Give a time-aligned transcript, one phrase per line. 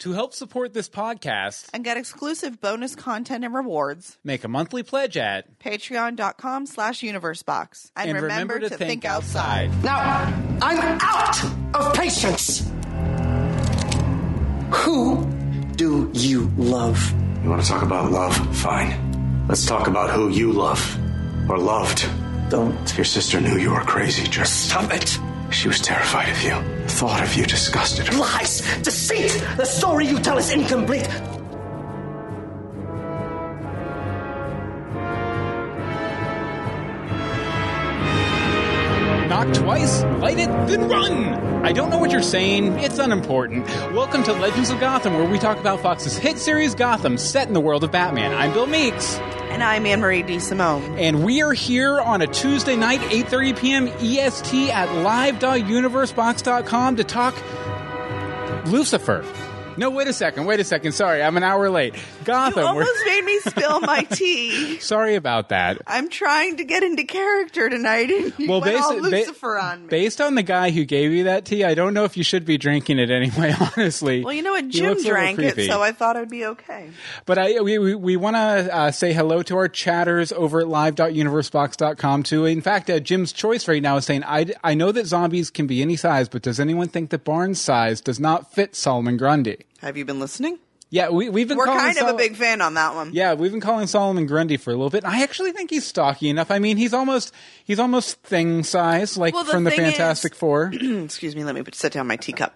[0.00, 4.16] To help support this podcast, and get exclusive bonus content and rewards.
[4.24, 7.90] make a monthly pledge at Patreon.com slash universebox.
[7.94, 9.70] And, and remember, to, think, outside.
[9.84, 10.00] Now,
[10.62, 11.44] I'm out
[11.74, 12.66] of patience.
[14.72, 15.26] Who
[15.76, 17.12] do you love?
[17.42, 18.34] You want to talk about love?
[18.56, 19.46] Fine.
[19.48, 20.80] Let's talk about who you love
[21.50, 22.08] or loved.
[22.48, 22.96] Don't.
[22.96, 25.18] Your sister knew you were crazy, Just Stop it.
[25.50, 26.54] She was terrified of you.
[26.86, 28.18] Thought of you disgusted her.
[28.18, 29.32] Lies, deceit.
[29.56, 31.08] The story you tell is incomplete.
[39.40, 41.32] Knock twice, light it, then run!
[41.64, 43.66] I don't know what you're saying, it's unimportant.
[43.94, 47.54] Welcome to Legends of Gotham, where we talk about Fox's hit series Gotham, set in
[47.54, 48.34] the world of Batman.
[48.34, 49.16] I'm Bill Meeks,
[49.48, 50.40] And I'm Anne Marie D.
[50.40, 50.82] Simone.
[50.98, 53.88] and we are here on a Tuesday night, 8.30 p.m.
[53.88, 57.34] EST at live.universebox.com to talk
[58.66, 59.24] Lucifer.
[59.76, 61.94] No, wait a second, wait a second, sorry, I'm an hour late.
[62.24, 64.78] Gotham, You we're- almost made me spill my tea.
[64.78, 65.78] sorry about that.
[65.86, 69.88] I'm trying to get into character tonight, Well, all basi- ba- on me.
[69.88, 72.44] Based on the guy who gave you that tea, I don't know if you should
[72.44, 73.54] be drinking it anyway.
[73.76, 74.68] Honestly, well, you know what?
[74.68, 76.90] Jim looks a little drank it, so I thought I'd be okay.
[77.24, 78.40] But I we we, we want to
[78.76, 82.44] uh, say hello to our chatters over at live.universebox.com too.
[82.44, 85.66] In fact, uh, Jim's choice right now is saying, I, I know that zombies can
[85.66, 89.59] be any size, but does anyone think that Barnes' size does not fit Solomon Grundy?
[89.80, 90.58] Have you been listening?
[90.92, 93.10] Yeah, we, we've been We're calling kind of Sol- a big fan on that one.
[93.12, 95.04] Yeah, we've been calling Solomon Grundy for a little bit.
[95.04, 96.50] I actually think he's stocky enough.
[96.50, 97.32] I mean, he's almost
[97.64, 100.72] he's almost thing size, like Well, the from the Fantastic is- Four.
[100.74, 101.44] Excuse me.
[101.44, 102.54] Let me put, set down my teacup.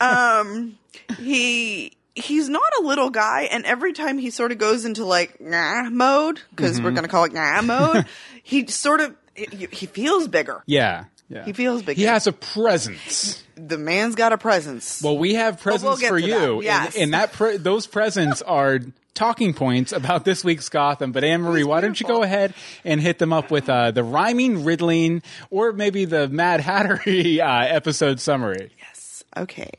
[0.00, 0.78] Um,
[1.18, 5.40] he he's not a little guy, and every time he sort of goes into like
[5.40, 6.84] nah mode, because Mm-hmm.
[6.84, 8.04] we're gonna call it nah mode,
[8.42, 10.62] he sort of he, he feels bigger.
[10.66, 11.44] Yeah, yeah.
[11.44, 11.96] He feels big.
[11.96, 13.42] He has a presence.
[13.56, 15.00] The man's got a presence.
[15.02, 16.64] Well, we have we'll presents for you, that.
[16.64, 16.94] Yes.
[16.94, 18.80] and, and that pre- those presents are
[19.14, 21.12] talking points about this week's Gotham.
[21.12, 24.04] But Anne Marie, why don't you go ahead and hit them up with uh, the
[24.04, 28.70] rhyming, riddling, or maybe the Mad Hattery uh, episode summary?
[28.78, 29.24] Yes.
[29.36, 29.70] Okay.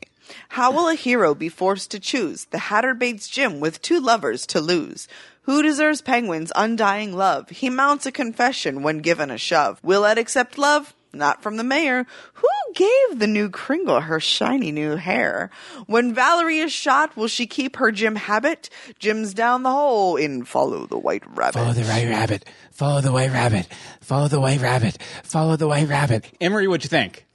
[0.50, 2.46] How will a hero be forced to choose?
[2.46, 5.06] The Hatter baits Jim with two lovers to lose.
[5.42, 7.50] Who deserves Penguin's undying love?
[7.50, 9.78] He mounts a confession when given a shove.
[9.82, 10.94] Will Ed accept love?
[11.14, 12.06] Not from the mayor.
[12.34, 15.50] Who gave the new Kringle her shiny new hair?
[15.86, 18.68] When Valerie is shot, will she keep her Jim habit?
[18.98, 21.54] Jim's down the hole in Follow the White Rabbit.
[21.54, 22.44] Follow the white rabbit.
[22.72, 23.68] Follow the white rabbit.
[24.00, 24.98] Follow the white rabbit.
[25.22, 26.24] Follow the white rabbit.
[26.40, 27.26] Emery, what'd you think?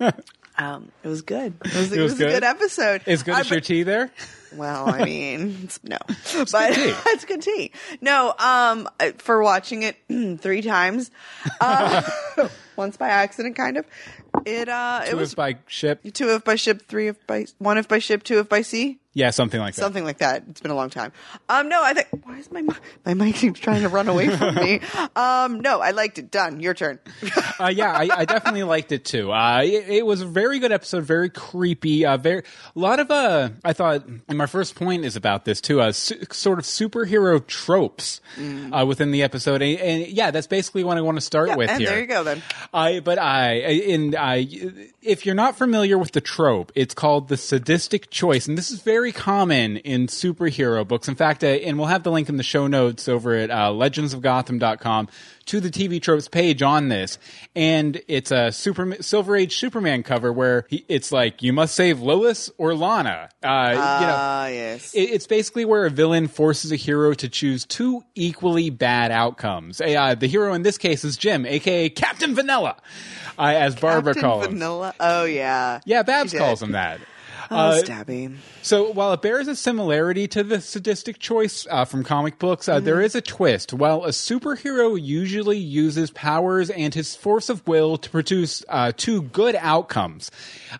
[0.60, 1.54] Um, it was good.
[1.64, 2.32] It was, it was was a good?
[2.34, 3.02] good episode.
[3.06, 4.10] As good as your tea there?
[4.54, 6.92] Well, I mean, it's- no, but tea.
[7.06, 7.72] it's good tea.
[8.02, 8.88] No, um,
[9.18, 9.96] for watching it
[10.40, 11.10] three times,
[11.60, 12.02] uh,
[12.76, 13.86] once by accident, kind of.
[14.44, 16.02] It uh, it was if by ship.
[16.12, 18.99] two if by ship, three if by one if by ship, two if by sea,
[19.12, 19.80] Yeah, something like that.
[19.82, 20.44] something like that.
[20.50, 21.12] It's been a long time.
[21.48, 22.62] Um, no, I think why is my
[23.04, 24.80] my mic keeps trying to run away from me?
[25.16, 26.30] Um, no, I liked it.
[26.30, 26.60] Done.
[26.60, 26.98] Your turn.
[27.58, 29.32] uh, yeah, I, I definitely liked it too.
[29.32, 32.06] Uh, it, it was a very good episode, very creepy.
[32.06, 32.42] Uh, very
[32.76, 34.06] a lot of uh, I thought.
[34.28, 35.80] And my first point is about this too.
[35.80, 38.20] Uh, su- sort of superhero tropes
[38.72, 41.56] uh, within the episode, and, and yeah, that's basically what I want to start Yeah,
[41.56, 41.90] with and here.
[41.90, 42.42] there you go then.
[42.72, 44.46] I but I in I
[45.02, 48.80] if you're not familiar with the trope, it's called the sadistic choice, and this is
[48.82, 51.08] very common in superhero books.
[51.08, 53.70] In fact, uh, and we'll have the link in the show notes over at uh,
[53.70, 55.08] legendsofgotham.com
[55.46, 57.18] to the TV tropes page on this,
[57.56, 62.00] and it's a super Silver Age Superman cover where he, it's like you must save
[62.00, 63.30] Lois or Lana.
[63.42, 64.94] Uh, you know, Ah, yes.
[64.94, 69.80] it- it's basically where a villain forces a hero to choose two equally bad outcomes.
[69.80, 72.76] Uh, the hero in this case is Jim, aka Captain Vanilla,
[73.38, 74.52] uh, as Barbara Captain calls him.
[74.52, 74.94] Vanilla.
[75.00, 75.80] Oh yeah.
[75.84, 77.00] Yeah, Babs calls him that.
[77.52, 78.36] Oh, Uh, stabby.
[78.62, 82.78] So while it bears a similarity to the sadistic choice uh, from comic books, uh,
[82.78, 83.72] there is a twist.
[83.72, 89.22] While a superhero usually uses powers and his force of will to produce uh, two
[89.22, 90.30] good outcomes,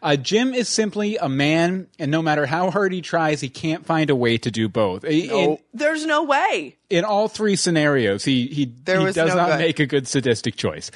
[0.01, 3.85] uh, Jim is simply a man, and no matter how hard he tries, he can't
[3.85, 5.03] find a way to do both.
[5.03, 6.77] In, There's no way.
[6.91, 9.59] In all three scenarios, he he, There he does no not good.
[9.61, 10.91] make a good sadistic choice.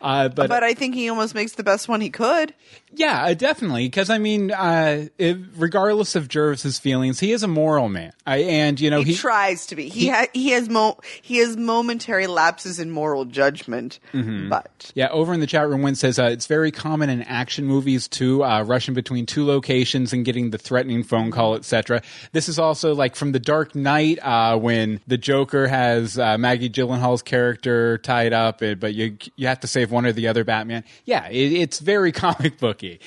[0.00, 2.54] Uh, but But I think he almost makes the best one he could.
[2.92, 3.86] yeah, uh, definitely.
[3.86, 8.36] Because I mean, uh, if, regardless of Jervis's feelings, he is a moral man, I,
[8.38, 9.16] and you know He, he.
[9.16, 9.88] tries to be.
[9.88, 14.48] He ha- he has mo- he has momentary lapses in moral judgment, Mm-hmm.
[14.48, 17.64] but yeah, over in the chat room, Win says uh, it's very common in action
[17.66, 22.02] movies to uh, rushing between two locations and getting the threatening phone call, etc.
[22.32, 26.68] This is also like from The Dark Knight uh, when the Joker has uh, Maggie
[26.68, 30.84] Gyllenhaal's character tied up, but you you have to save one or the other Batman.
[31.06, 33.00] Yeah, it, it's very comic booky.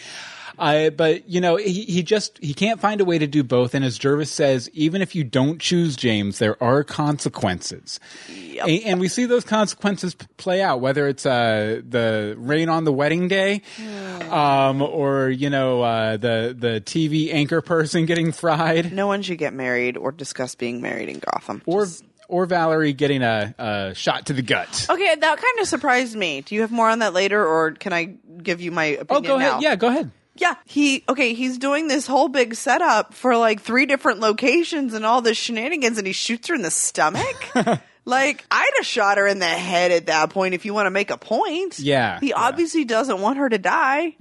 [0.57, 3.75] Uh, but you know, he, he just he can't find a way to do both.
[3.75, 7.99] And as Jervis says, even if you don't choose James, there are consequences.
[8.29, 12.91] And, and we see those consequences play out, whether it's uh, the rain on the
[12.93, 13.61] wedding day,
[14.29, 19.37] um, or you know, uh, the the TV anchor person getting fried, No one should
[19.37, 21.61] get married or discuss being married in Gotham.
[21.65, 24.87] or Just- or Valerie getting a, a shot to the gut.
[24.89, 26.41] okay, that kind of surprised me.
[26.41, 29.21] Do you have more on that later, or can I give you my opinion Oh,
[29.21, 29.49] go now?
[29.51, 29.61] ahead.
[29.61, 30.11] Yeah, go ahead.
[30.37, 31.33] Yeah, he okay.
[31.33, 35.97] He's doing this whole big setup for like three different locations and all the shenanigans,
[35.97, 37.35] and he shoots her in the stomach.
[38.07, 40.91] like I'd have shot her in the head at that point if you want to
[40.91, 41.77] make a point.
[41.77, 42.35] Yeah, he yeah.
[42.37, 44.15] obviously doesn't want her to die.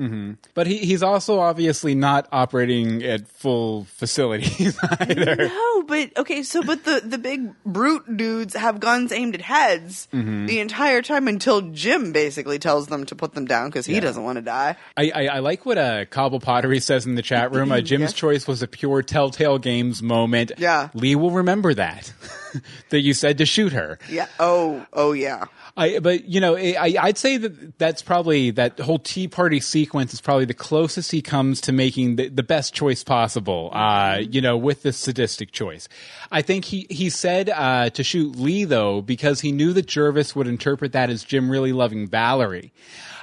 [0.55, 5.37] But he, he's also obviously not operating at full facilities either.
[5.37, 10.09] No, but okay, so but the the big brute dudes have guns aimed at heads
[10.13, 10.47] Mm-hmm.
[10.47, 14.01] the entire time until Jim basically tells them to put them down because he Yeah.
[14.01, 14.77] doesn't want to die.
[14.97, 17.71] I, I, I like what uh, Cobble Pottery says in the chat room.
[17.77, 18.17] Uh, Jim's Yeah.
[18.17, 20.53] choice was a pure Telltale Games moment.
[20.59, 20.89] Yeah.
[20.95, 22.13] Lee will remember that.
[22.91, 23.99] that you said to shoot her.
[24.09, 24.29] Yeah.
[24.39, 24.85] Oh.
[24.93, 25.45] Oh yeah.
[25.77, 30.15] I, but you know, I, I'd say that that's probably that whole Tea Party sequence
[30.15, 33.71] is probably the closest he comes to making the, the best choice possible.
[33.73, 35.89] Uh, you know, with this sadistic choice,
[36.31, 40.35] I think he he said uh, to shoot Lee though because he knew that Jervis
[40.35, 42.73] would interpret that as Jim really loving Valerie.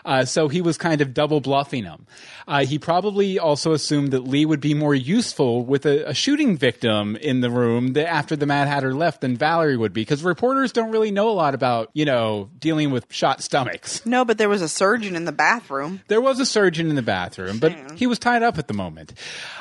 [0.05, 2.05] Uh, so he was kind of double bluffing him.
[2.45, 6.57] Uh, he probably also assumed that Lee would be more useful with a, a shooting
[6.57, 10.73] victim in the room after the Mad Hatter left than Valerie would be, because reporters
[10.73, 14.05] don't really know a lot about, you know, dealing with shot stomachs.
[14.05, 16.01] No, but there was a surgeon in the bathroom.
[16.09, 19.13] There was a surgeon in the bathroom, but he was tied up at the moment.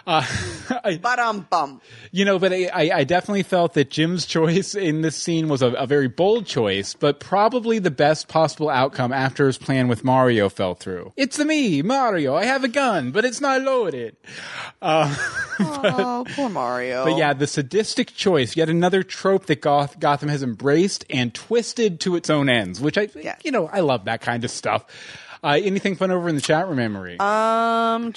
[0.05, 0.27] Uh,
[0.85, 1.81] I, But um bum.
[2.11, 5.63] you know, but I, I I definitely felt that Jim's choice in this scene was
[5.63, 10.05] a, a very bold choice, but probably the best possible outcome after his plan with
[10.05, 11.15] Mario fell through.
[11.17, 12.35] It's me, Mario.
[12.35, 14.17] I have a gun, but it's not loaded.
[14.83, 17.05] oh, poor Mario.
[17.05, 22.01] But yeah, the sadistic choice, yet another trope that Goth- Gotham has embraced and twisted
[22.01, 23.37] to its own ends, which I, Yeah.
[23.45, 24.85] you know, I love that kind of stuff.
[25.45, 27.19] Uh, anything fun over in the chat room, Emery?
[27.19, 28.13] Um,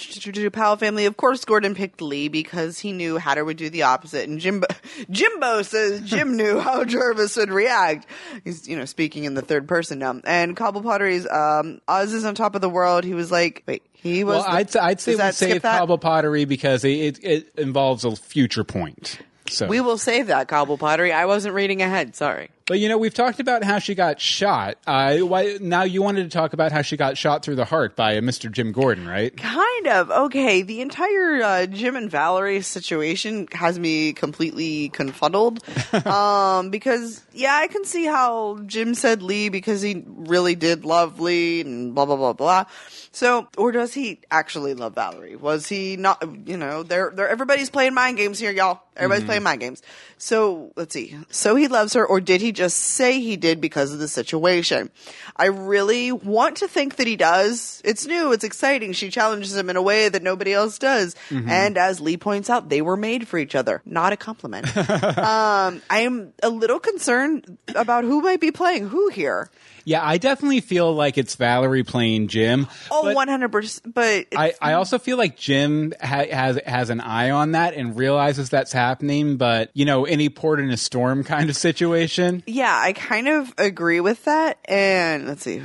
[0.52, 1.06] Powell family.
[1.06, 4.30] Of course, Gordon picked Lee because he knew Hatter would do the opposite.
[4.30, 4.68] And Jimbo,
[5.10, 8.06] Jimbo says Jim knew how Jervis would react.
[8.44, 10.22] He's, you know, speaking in the third person now.
[10.24, 13.04] And Cobble Pottery's, um, Oz is on top of the world.
[13.04, 14.36] He was like, wait, he was.
[14.36, 15.64] well, the- I'd, I'd say we save?
[15.64, 19.20] Cobble Pottery because it, it, it involves a future point.
[19.48, 21.12] So We will save that Cobble Pottery.
[21.12, 22.16] I wasn't reading ahead.
[22.16, 22.50] Sorry.
[22.68, 24.80] But you know, we've talked about how she got shot.
[24.88, 27.96] Uh, why, now you wanted to talk about how she got shot through the heart
[27.96, 28.52] by Mr.
[28.52, 29.38] Jim Gordon, right?
[29.38, 30.10] Kind of.
[30.10, 30.64] Okay.
[30.64, 35.64] The entire uh, Jim and Valerie situation has me completely confuddled.
[36.08, 41.20] um, because, yeah, I can see how Jim said Lee because he really did love
[41.20, 42.66] Lee and blah, blah, blah, blah.
[43.12, 45.36] So, or does he actually love Valerie?
[45.36, 48.82] Was he not, you know, they're, they're, everybody's playing mind games here, y'all.
[48.98, 49.84] Everybody's playing mind games.
[50.18, 51.16] So, let's see.
[51.30, 54.90] So he loves her, or did he just say he did because of the situation?
[55.36, 57.82] I really want to think that he does.
[57.86, 58.94] It's new, it's exciting.
[58.94, 61.16] She challenges him in a way that nobody else does.
[61.30, 63.82] And as Lee points out, they were made for each other.
[63.86, 64.76] Not a compliment.
[65.18, 69.50] um, I'm a little concerned about who might be playing who here.
[69.86, 72.66] Yeah, I definitely feel like it's Valerie playing Jim.
[72.90, 73.94] Oh, but 100%.
[73.94, 77.96] But I, I also feel like Jim ha- has has an eye on that and
[77.96, 82.42] realizes that's happening, but you know, any port in a storm kind of situation.
[82.48, 84.60] Yeah, I kind of agree with that.
[84.66, 85.60] And let's see,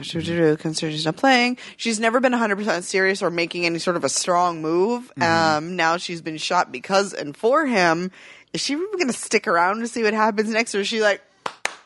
[0.57, 1.59] consider she's not playing.
[1.77, 5.13] She's never been 100% serious or making any sort of a strong move.
[5.57, 8.11] Um, now she's been shot because and for him.
[8.53, 10.75] Is she going to stick around to see what happens next?
[10.75, 11.23] Or is she like,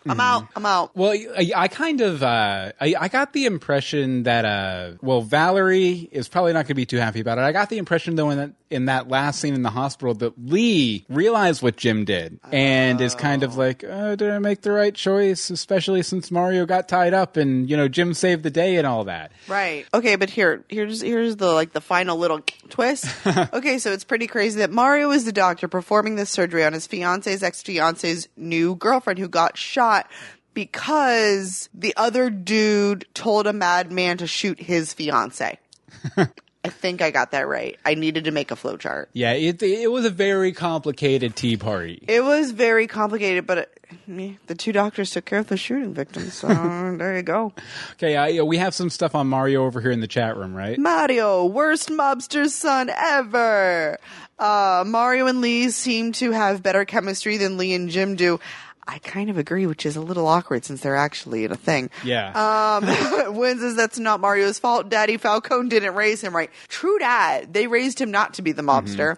[0.06, 0.96] I'm out, I'm out?
[0.96, 6.08] Well, I, I kind of uh, I, I got the impression that uh, well, Valerie
[6.12, 7.42] is probably not going to be too happy about it.
[7.42, 10.32] I got the impression though in that in that last scene in the hospital that
[10.36, 14.72] Lee realized what Jim did and is kind of like, oh, did I make the
[14.72, 15.48] right choice?
[15.50, 19.04] Especially since Mario got tied up and you know Jim saved the day and all
[19.04, 19.32] that.
[19.48, 19.86] Right.
[19.94, 23.06] Okay, but here, here's here's the like the final little twist.
[23.52, 26.86] okay, so it's pretty crazy that Mario is the doctor performing this surgery on his
[26.86, 29.93] fiance's ex fiance's new girlfriend who got shot
[30.54, 35.58] because the other dude told a madman to shoot his fiance.
[36.64, 37.78] I think I got that right.
[37.84, 39.06] I needed to make a flowchart.
[39.12, 42.02] Yeah, it it was a very complicated tea party.
[42.08, 45.92] It was very complicated, but it, me- the two doctors took care of the shooting
[45.92, 46.32] victims.
[46.32, 46.48] So
[46.98, 47.52] there you go.
[47.92, 50.54] Okay, uh, yeah, we have some stuff on Mario over here in the chat room,
[50.54, 50.78] right?
[50.78, 53.98] Mario, worst mobster's son ever.
[54.38, 58.40] Uh, Mario and Lee seem to have better chemistry than Lee and Jim do.
[58.86, 61.90] I kind of agree, which is a little awkward since they're actually in a thing.
[62.04, 62.28] Yeah.
[62.82, 62.86] Um,
[63.58, 64.88] says that's not Mario's fault.
[64.88, 66.50] Daddy Falcone didn't raise him right.
[66.68, 67.52] True dad.
[67.54, 69.16] They raised him not to be the mobster.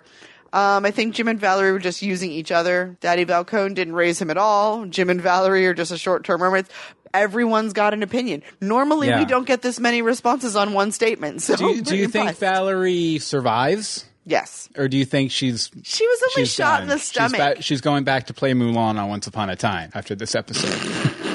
[0.53, 2.97] Um, I think Jim and Valerie were just using each other.
[3.01, 4.87] Daddy Falcone didn't raise him at all.
[4.87, 6.71] Jim and Valerie are just a short term roommates.
[7.13, 8.43] Everyone's got an opinion.
[8.61, 9.19] Normally, Yeah.
[9.19, 11.43] we don't get this many responses on one statement.
[11.43, 12.37] So, do do you think.
[12.37, 14.05] Valerie survives?
[14.29, 14.69] Yes.
[14.77, 16.83] Or do you think she's She was only shot done?
[16.83, 17.39] in the She's stomach.
[17.57, 21.23] ba- She's, going back to play Mulan on Once Upon a Time after this episode.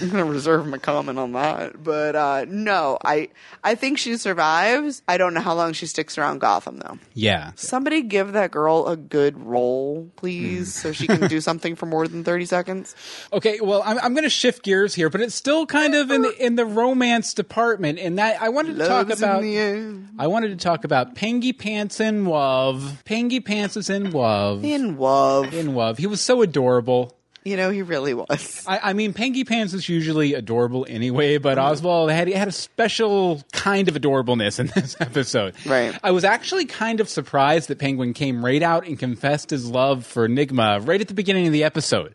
[0.00, 1.82] I'm gonna reserve my comment on that.
[1.82, 3.28] But uh, no, I
[3.64, 5.02] I think she survives.
[5.08, 6.98] I don't know how long she sticks around Gotham though.
[7.14, 7.52] yeah.
[7.56, 12.06] Somebody give that girl a good role, please, so she can do something for more
[12.08, 12.94] than thirty seconds.
[13.32, 16.22] Okay, well, I'm, I'm going to shift gears here, but it's still kind of in
[16.22, 19.42] the, in the romance department, and that I wanted to talk about.
[19.44, 23.02] I wanted to talk about Pengy Pants in Love.
[23.06, 24.64] Pengy Pants is in Love.
[24.64, 25.98] In love, In Love.
[25.98, 27.16] He was so adorable.
[27.42, 28.64] You know he really was.
[28.66, 31.62] I, I mean, Pengy Pants is usually adorable anyway, but mm.
[31.62, 35.54] Oswald had had a special kind of adorableness in this episode.
[35.64, 35.98] Right.
[36.02, 40.04] I was actually kind of surprised that Penguin came right out and confessed his love
[40.04, 42.14] for Nygma right at the beginning of the episode.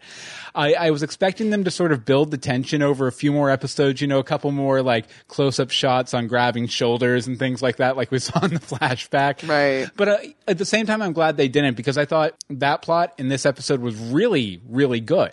[0.55, 3.49] I, I was expecting them to sort of build the tension over a few more
[3.49, 7.61] episodes, you know, a couple more like close up shots on grabbing shoulders and things
[7.61, 9.47] like that, like we saw in the flashback.
[9.47, 9.89] Right.
[9.95, 13.13] But uh, at the same time, I'm glad they didn't because I thought that plot
[13.17, 15.31] in this episode was really, really good.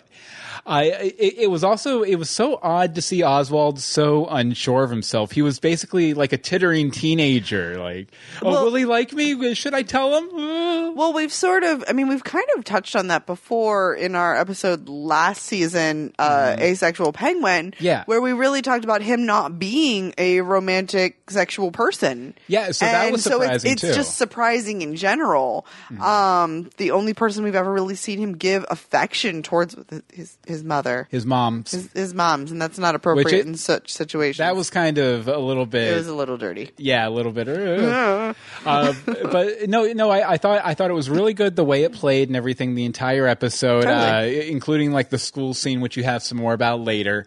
[0.65, 4.89] I it, it was also it was so odd to see Oswald so unsure of
[4.89, 5.31] himself.
[5.31, 7.77] He was basically like a tittering teenager.
[7.81, 9.55] Like, oh, Well- will he like me?
[9.55, 10.95] Should I tell him?
[10.95, 14.37] Well, we've sort of, I mean, we've kind of touched on that before in our
[14.37, 17.73] episode last season, uh, Asexual Penguin.
[17.79, 18.03] Yeah.
[18.05, 22.35] Where we really talked about him not being a romantic sexual person.
[22.47, 23.87] Yeah, so that and was so surprising, it's, too.
[23.87, 25.65] it's just surprising in general.
[26.01, 29.75] Um, the only person we've ever really seen him give affection towards
[30.11, 31.07] his, his mother.
[31.11, 31.71] His mom's.
[31.71, 34.37] His, his mom's, and that's not appropriate it- in such situations.
[34.37, 35.91] that was kind of a little bit.
[35.91, 36.71] it was a little dirty.
[36.77, 37.47] Yeah, a little bit.
[37.47, 38.33] Uh,
[38.65, 38.93] uh,
[39.31, 41.93] but no, no, I, I thought I thought it was really good the way it
[41.93, 42.75] played and everything.
[42.75, 44.39] The entire episode, Totally.
[44.39, 47.25] uh, including like the school scene, which you have some more about later.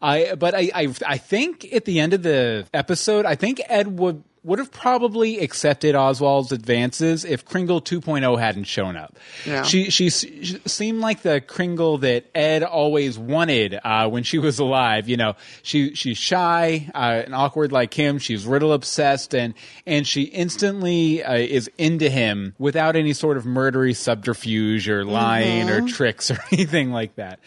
[0.00, 3.98] I, but I, I, I think at the end of the episode, I think Ed
[3.98, 9.18] would would have probably accepted Oswald's advances if Kringle 2.0 hadn't shown up.
[9.44, 9.62] Yeah.
[9.62, 14.60] She, she she seemed like the Kringle that Ed always wanted uh, when she was
[14.60, 15.08] alive.
[15.08, 18.18] You know, she she's shy uh, and awkward like him.
[18.18, 23.44] She's riddle obsessed, and and she instantly uh, is into him without any sort of
[23.44, 27.40] murdery subterfuge or lying or tricks or anything like that.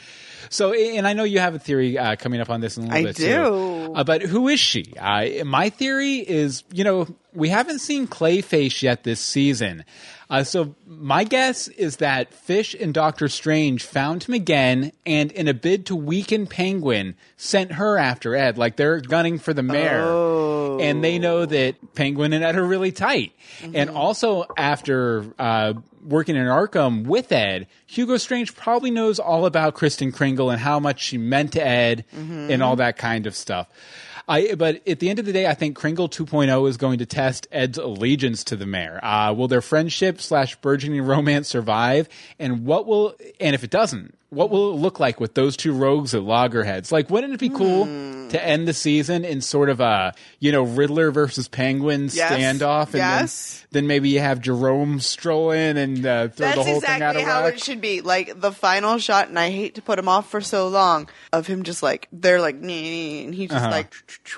[0.49, 2.87] So, and I know you have a theory uh, coming up on this in a
[2.87, 3.25] little I bit do.
[3.25, 3.93] too.
[3.95, 4.93] Uh, but who is she?
[4.97, 9.83] Uh, my theory is, you know, we haven't seen Clayface yet this season.
[10.29, 15.47] Uh, so my guess is that Fish and Doctor Strange found him again, and in
[15.47, 18.57] a bid to weaken Penguin, sent her after Ed.
[18.57, 20.03] Like they're gunning for the mayor,
[20.79, 23.33] and they know that Penguin and Ed are really tight.
[23.73, 29.73] And also after uh, working in Arkham with Ed, Hugo Strange probably knows all about
[29.73, 32.05] Kristen Kringle and how much she meant to Ed
[32.51, 33.67] and all that kind of stuff.
[34.27, 37.05] I, but at the end of the day, I think Kringle 2.0 is going to
[37.07, 38.99] test Ed's allegiance to the mayor.
[39.03, 42.07] Uh, will their friendship slash burgeoning romance survive?
[42.37, 45.73] And what will, and if it doesn't, what will it look like with those two
[45.73, 46.91] rogues at loggerheads?
[46.91, 50.61] Like, wouldn't it be cool to end the season in sort of a, you know,
[50.63, 52.31] Riddler versus Penguin Yes.
[52.31, 52.85] standoff?
[52.87, 53.59] And Yes.
[53.71, 56.89] then, then maybe you have Jerome stroll in and uh, throw That's the whole thing
[57.01, 57.53] out exactly of how whack.
[57.55, 58.01] it should be.
[58.01, 61.47] Like the final shot, and I hate to put him off for so long, of
[61.47, 63.93] him just like they're like, "Nee," and he just like,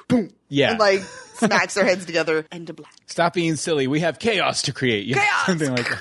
[0.08, 0.30] boom, Uh-huh.
[0.48, 0.72] Yeah.
[0.72, 1.02] and like
[1.36, 2.92] smacks their heads together and to black.
[3.08, 3.88] Stop being silly.
[3.88, 5.14] We have chaos to create.
[5.14, 5.46] Chaos!
[5.48, 6.00] Something like that.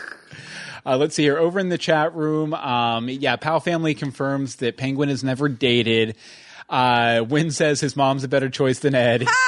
[0.84, 1.38] Uh, let's see here.
[1.38, 6.16] Over in the chat room, um, yeah, Pal Family confirms that Penguin has never dated.
[6.68, 9.26] Uh, Win says his mom's a better choice than Ed.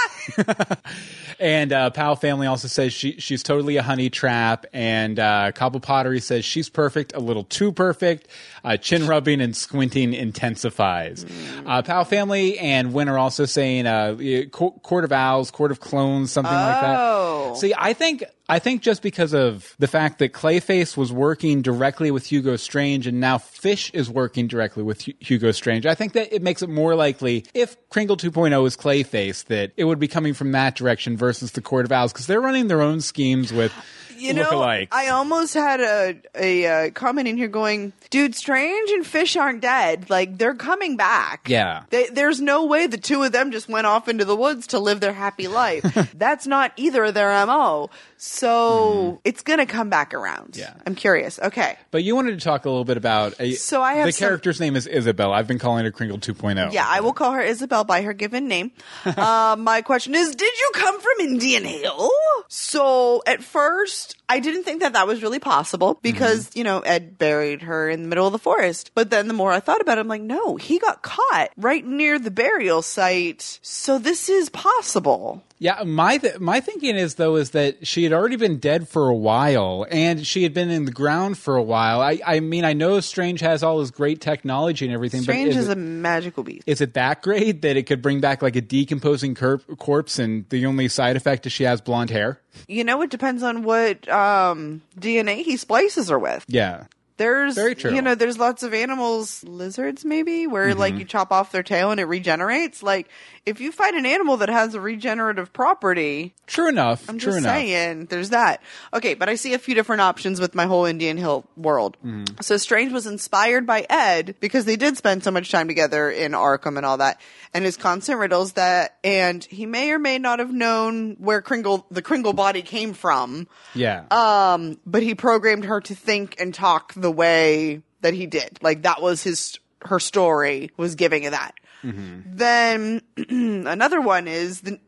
[1.38, 4.66] and uh, Pal Family also says she she's totally a honey trap.
[4.72, 8.28] And uh, Cobble Pottery says she's perfect, a little too perfect.
[8.64, 11.24] Uh, chin rubbing and squinting intensifies.
[11.66, 14.16] Uh, Pal Family and Win are also saying uh,
[14.50, 16.96] Court of Owls, Court of Clones, something like that.
[16.98, 17.54] Oh.
[17.54, 22.10] See, I think I think just because of the fact that Clayface was working directly
[22.10, 26.12] with Hugo Strange and now Fish is working directly with Hu- Hugo Strange, I think
[26.14, 30.08] that it makes it more likely if Kringle 2.0 is Clayface that it would be
[30.08, 33.52] coming from that direction versus the Court of Owls because they're running their own schemes
[33.52, 33.72] with
[34.18, 34.88] You know, lookalikes.
[34.92, 39.60] I almost had a a uh, comment in here going, "Dude, Strange and Fish aren't
[39.62, 40.10] dead.
[40.10, 41.48] Like they're coming back.
[41.48, 41.84] Yeah.
[41.90, 44.78] They, there's no way the two of them just went off into the woods to
[44.78, 46.12] live their happy life.
[46.16, 47.90] That's not either of their mo.
[48.24, 50.56] So it's gonna come back around.
[50.56, 50.74] Yeah.
[50.86, 51.40] I'm curious.
[51.40, 51.76] Okay.
[51.90, 54.28] But you wanted to talk a little bit about a, So I have the some-
[54.28, 55.32] character's name is Isabel.
[55.32, 56.72] I've been calling her Kringle 2.0.
[56.72, 58.70] Yeah, I will call her Isabel by her given name.
[59.04, 62.10] uh, my question is, did you come from Indian Hill?
[62.46, 66.58] So at first, I didn't think that that was really possible because, Mm-hmm.
[66.58, 68.92] you know, Ed buried her in the middle of the forest.
[68.94, 71.84] But then the more I thought about it, I'm like, no, he got caught right
[71.84, 73.58] near the burial site.
[73.62, 75.42] So this is possible.
[75.62, 79.08] Yeah, my th- my thinking is though is that she had already been dead for
[79.08, 82.00] a while, and she had been in the ground for a while.
[82.00, 85.58] I I mean I know Strange has all this great technology and everything, Strange but
[85.58, 86.64] is is, a it, magical beast.
[86.66, 90.48] is it that great that it could bring back like a decomposing cor- corpse, and
[90.48, 92.40] the only side effect is she has blonde hair?
[92.66, 96.44] You know, it depends on what um, DNA he splices her with.
[96.48, 96.84] Yeah,
[97.18, 97.94] There's, Very true.
[97.94, 101.92] you know, there's lots of animals, lizards maybe, where like you chop off their tail
[101.92, 102.82] and it regenerates.
[102.82, 103.08] Like,
[103.44, 107.08] if you find an animal that has a regenerative property, true enough.
[107.08, 107.56] I'm true just enough.
[107.56, 108.62] saying, there's that.
[108.94, 111.96] Okay, but I see a few different options with my whole Indian Hill world.
[112.04, 112.40] Mm-hmm.
[112.40, 116.32] So Strange was inspired by Ed because they did spend so much time together in
[116.32, 117.20] Arkham and all that,
[117.52, 121.84] and his constant riddles that, and he may or may not have known where Kringle,
[121.90, 123.48] the Kringle body came from.
[123.74, 124.04] Yeah.
[124.10, 128.58] Um, but he programmed her to think and talk the way that he did.
[128.62, 131.34] Like that was his her story was giving it
[131.82, 132.36] that.
[132.36, 133.02] Then
[133.66, 134.78] another one is the.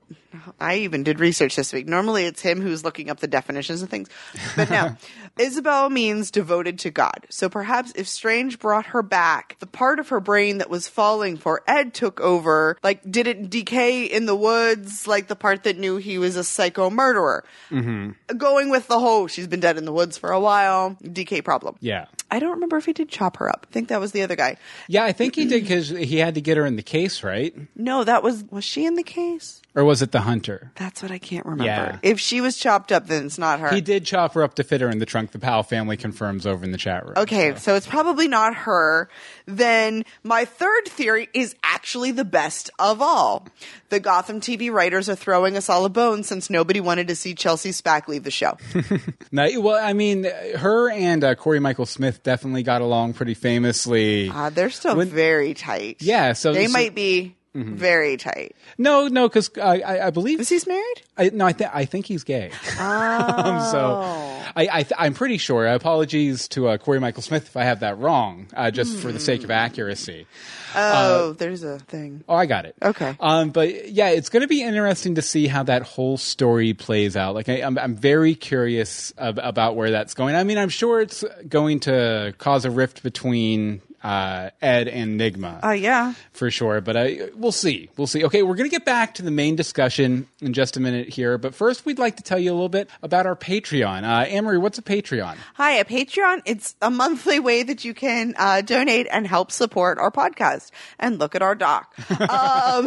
[0.60, 1.86] I even did research this week.
[1.86, 4.08] Normally it's him who's looking up the definitions of things,
[4.56, 4.96] but now
[5.38, 7.26] Isabel means devoted to God.
[7.28, 11.36] So perhaps if Strange brought her back, the part of her brain that was falling
[11.36, 12.76] for Ed took over.
[12.82, 15.06] Like, did it decay in the woods?
[15.06, 17.44] Like the part that knew he was a psycho murderer.
[17.70, 18.36] Mm-hmm.
[18.36, 21.76] Going with the whole she's been dead in the woods for a while, decay problem.
[21.80, 22.06] yeah.
[22.30, 23.66] I don't remember if he did chop her up.
[23.70, 24.56] I think that was the other guy.
[24.88, 27.54] Yeah, I think he did because he had to get her in the case, right?
[27.76, 29.62] No, that was was she in the case?
[29.76, 30.72] Or was it the hunter?
[30.74, 31.64] That's what I can't remember.
[31.64, 31.98] Yeah.
[32.02, 33.72] If she was chopped up, then it's not her.
[33.72, 35.23] He did chop her up to fit her in the trunk.
[35.32, 37.14] The Powell family confirms over in the chat room.
[37.16, 39.08] Okay, so it's probably not her.
[39.46, 43.46] Then my third theory is actually the best of all.
[43.90, 47.34] The Gotham TV writers are throwing us all a bone since nobody wanted to see
[47.34, 48.56] Chelsea Spack leave the show.
[49.32, 54.30] No, well, I mean, her and uh, Corey Michael Smith definitely got along pretty famously.
[54.30, 55.96] Uh, they're still When- very tight.
[56.00, 58.56] Yeah, so- they so- might be very tight.
[58.78, 61.02] no, no, because I, I, I believe Is he married?
[61.16, 62.50] I, no, I think I think he's gay.
[62.80, 64.00] Um, so
[64.56, 65.66] I, I th- I'm pretty sure.
[65.66, 69.20] Apologies to uh, Corey Michael Smith if I have that wrong, uh, just for the
[69.20, 70.26] sake of accuracy.
[70.74, 72.24] Oh, there's a thing.
[72.28, 72.74] Oh, I got it.
[72.82, 73.16] Okay.
[73.20, 77.16] Um, but yeah, it's going to be interesting to see how that whole story plays
[77.16, 77.34] out.
[77.34, 80.34] Like, I, I'm, I'm very curious ab- about where that's going.
[80.34, 85.64] I mean, I'm sure it's going to cause a rift between uh, Ed and Nygma.
[85.64, 86.12] Uh, yeah.
[86.32, 86.80] for sure.
[86.82, 87.88] But uh, we'll see.
[87.96, 88.24] We'll see.
[88.26, 91.38] Okay, we're going to get back to the main discussion in just a minute here.
[91.38, 94.04] But first, we'd like to tell you a little bit about our Patreon.
[94.04, 95.36] Uh, Amory, what's a Patreon?
[95.54, 96.42] Hi, a Patreon.
[96.44, 100.70] It's a monthly way that you can uh, donate and help support our podcast.
[100.98, 101.92] And look at our doc.
[102.20, 102.86] Um,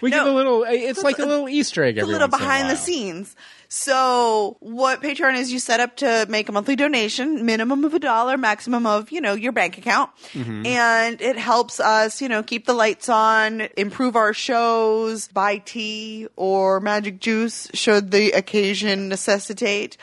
[0.00, 0.24] We No.
[0.24, 0.64] give a little.
[0.66, 1.98] It's like a little Easter egg.
[1.98, 3.36] a Every little a behind the scenes.
[3.68, 7.98] So, what Patreon is, you set up to make a monthly donation, minimum of a
[7.98, 10.10] dollar, maximum of, you know, your bank account.
[10.32, 10.66] Mm-hmm.
[10.66, 16.28] And it helps us, you know, keep the lights on, improve our shows, buy tea
[16.36, 19.96] or magic juice should the occasion necessitate.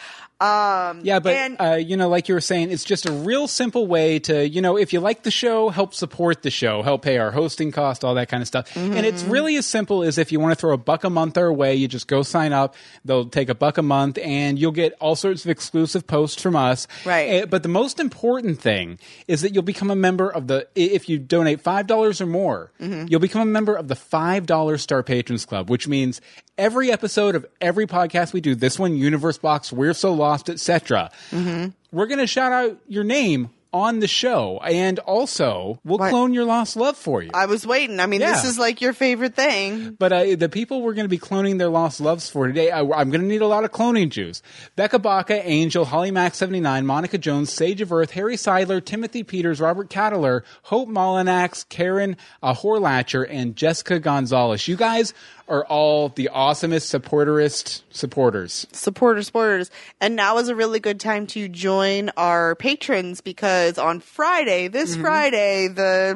[0.43, 3.47] Um, Yeah, but and- uh, you know, like you were saying, it's just a real
[3.47, 7.01] simple way to, you know, if you like the show, help support the show, help
[7.03, 8.75] pay our hosting cost, all that kind of stuff.
[8.75, 9.05] And Mm-hmm.
[9.05, 11.51] it's really as simple as if you want to throw a buck a month our
[11.53, 12.75] way, you just go sign up.
[13.05, 16.55] They'll take a buck a month, and you'll get all sorts of exclusive posts from
[16.55, 16.87] us.
[17.05, 17.29] Right.
[17.29, 20.67] Eh, But the most important thing is that you'll become a member of the.
[20.75, 23.05] If you donate five dollars or more, Mm-hmm.
[23.07, 26.19] you'll become a member of the five dollar Star Patrons Club, which means
[26.57, 31.11] every episode of every podcast we do, this one, Universe Box, We're So Lost, etc.
[31.31, 31.69] Mm-hmm.
[31.91, 36.09] We're going to shout out your name on the show, and also we'll What?
[36.11, 37.31] clone your lost love for you.
[37.33, 37.99] I was waiting.
[37.99, 39.95] I mean, this is like your favorite thing.
[39.97, 42.81] But uh, the people we're going to be cloning their lost loves for today, I,
[42.81, 44.41] am going to need a lot of cloning juice.
[44.75, 49.59] Becca Baca, Angel, Holly Max 79, Monica Jones, Sage of Earth, Harry Seidler, Timothy Peters,
[49.59, 54.67] Robert Cattler, Hope Molinax, Karen uh, Horlatcher, and Jessica Gonzalez.
[54.67, 55.13] You guys
[55.49, 58.65] are all the awesomest, supporterist supporters.
[58.71, 59.71] supporters, supporters.
[59.99, 64.93] And now is a really good time to join our patrons because on Friday, this
[64.93, 65.01] mm-hmm.
[65.01, 66.15] Friday, the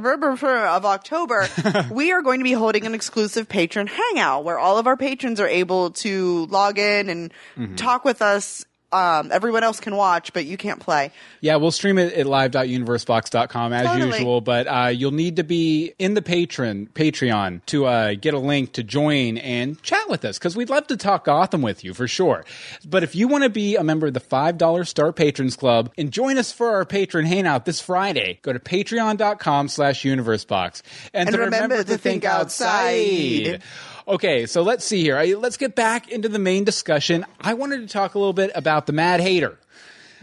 [0.66, 1.48] of October,
[1.92, 5.40] we are going to be holding an exclusive patron hangout where all of our patrons
[5.40, 7.76] are able to log in and mm-hmm.
[7.76, 11.12] talk with us um, everyone else can watch, but you can't play.
[11.41, 14.17] Yeah, we'll stream it at live.universebox.com as Totally.
[14.17, 18.39] usual, but uh, you'll need to be in the patron Patreon to uh, get a
[18.39, 21.93] link to join and chat with us because we'd love to talk Gotham with you
[21.93, 22.45] for sure.
[22.86, 26.12] But if you want to be a member of the $5 Star Patrons Club and
[26.12, 30.82] join us for our patron hangout this Friday, go to patreon.com slash universebox.
[31.13, 33.62] And, And to remember to think outside.
[34.08, 35.22] Okay, so let's see here.
[35.36, 37.26] Let's get back into the main discussion.
[37.41, 39.60] I wanted to talk a little bit about the Mad Hater.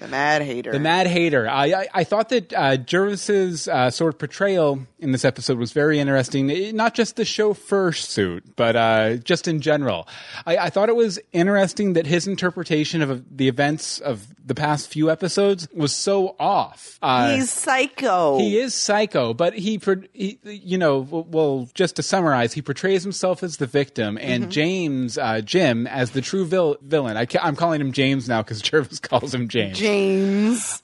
[0.05, 0.73] The Mad Hater.
[0.73, 1.49] The Mad Hater.
[1.49, 5.73] I, I, I thought that uh, Jervis's uh, sort of portrayal in this episode was
[5.73, 6.51] very interesting.
[6.51, 10.09] Eh, Not just the chauffeur suit, but uh, just in general.
[10.47, 14.89] I, I thought it was interesting that his interpretation of the events of the past
[14.91, 16.99] few episodes was so off.
[17.03, 18.39] Uh, He's psycho.
[18.39, 19.81] he is psycho, but he,
[20.13, 25.17] he, you know, well, just to summarize, he portrays himself as the victim and James,
[25.17, 27.17] uh, Jim, as the true vil- villain.
[27.17, 29.79] I ca- I'm calling him James now because Jervis calls him James.
[29.79, 29.94] James.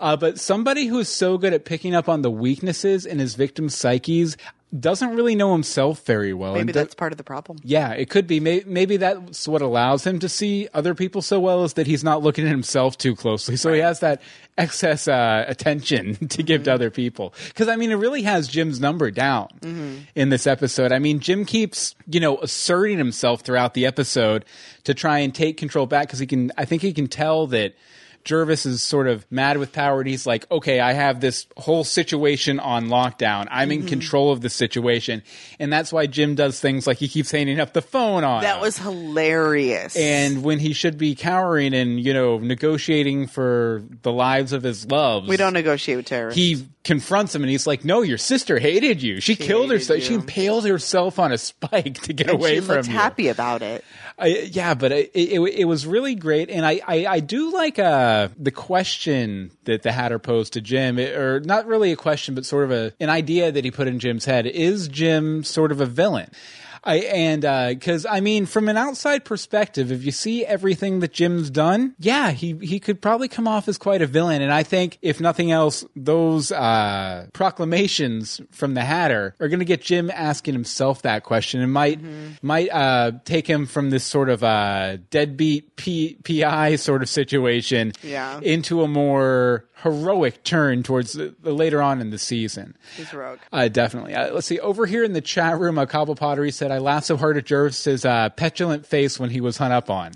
[0.01, 3.75] Uh, but somebody who's so good at picking up on the weaknesses in his victim's
[3.75, 4.37] psyches
[4.79, 6.53] doesn't really know himself very well.
[6.53, 7.59] Maybe and do- that's part of the problem.
[7.64, 8.38] yeah, it could be.
[8.38, 12.05] Maybe, maybe that's what allows him to see other people so well is that he's
[12.05, 13.57] not looking at himself too closely.
[13.57, 14.23] So he has that
[14.57, 17.35] excess uh, attention to give to other people.
[17.49, 19.49] Because I mean, it really has Jim's number down
[20.14, 20.92] in this episode.
[20.92, 24.44] I mean, Jim keeps you know asserting himself throughout the episode
[24.85, 26.53] to try and take control back because he can.
[26.57, 27.75] I think he can tell that.
[28.24, 31.85] Jervis is sort of mad with power, and he's like, "Okay, I have this whole
[31.85, 33.46] situation on lockdown.
[33.50, 33.83] I'm Mm-hmm.
[33.83, 35.22] in control of the situation,"
[35.59, 38.42] and that's why Jim does things like he keeps hanging up the phone on.
[38.42, 38.61] That him.
[38.62, 39.96] was hilarious.
[39.96, 44.87] and when he should be cowering and you know negotiating for the lives of his
[44.90, 46.38] loves, we don't negotiate with terrorists.
[46.38, 49.20] He confronts him and he's like, "No, your sister hated you.
[49.20, 50.00] She, killed hated herself.
[50.02, 53.28] She impaled herself on a spike to get and away she from looked you." happy
[53.28, 53.85] about it.
[54.20, 57.78] I, yeah, but it, it it was really great, and I I, I do like
[57.78, 62.35] uh the question that the Hatter posed to Jim, it- or not really a question,
[62.35, 64.46] but sort of a an idea that he put in Jim's head.
[64.46, 66.30] Is Jim sort of a villain?
[66.82, 67.42] I and
[67.78, 72.30] because I mean, from an outside perspective, if you see everything that Jim's done, yeah,
[72.30, 74.42] he he could probably come off as quite a villain.
[74.42, 79.64] And I think, if nothing else, those uh, proclamations from the Hatter are going to
[79.64, 82.00] get Jim asking himself that question, and might
[82.42, 87.92] might uh, take him from this sort of uh, deadbeat P- PI sort of situation
[88.02, 88.40] Yeah.
[88.42, 92.76] into a more heroic turn towards the, the later on in the season.
[92.96, 93.38] He's rogue.
[93.52, 94.14] Uh, definitely.
[94.14, 94.58] Uh, let's see.
[94.60, 97.44] Over here in the chat room, a Cobble Pottery said, I laughed so hard at
[97.44, 100.12] Jervis's uh, petulant face when he was hung up on.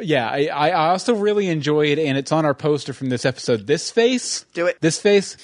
[0.00, 3.66] Yeah, I, I also really enjoyed, and it's on our poster from this episode.
[3.66, 4.80] This face, Do it.
[4.80, 5.36] This face,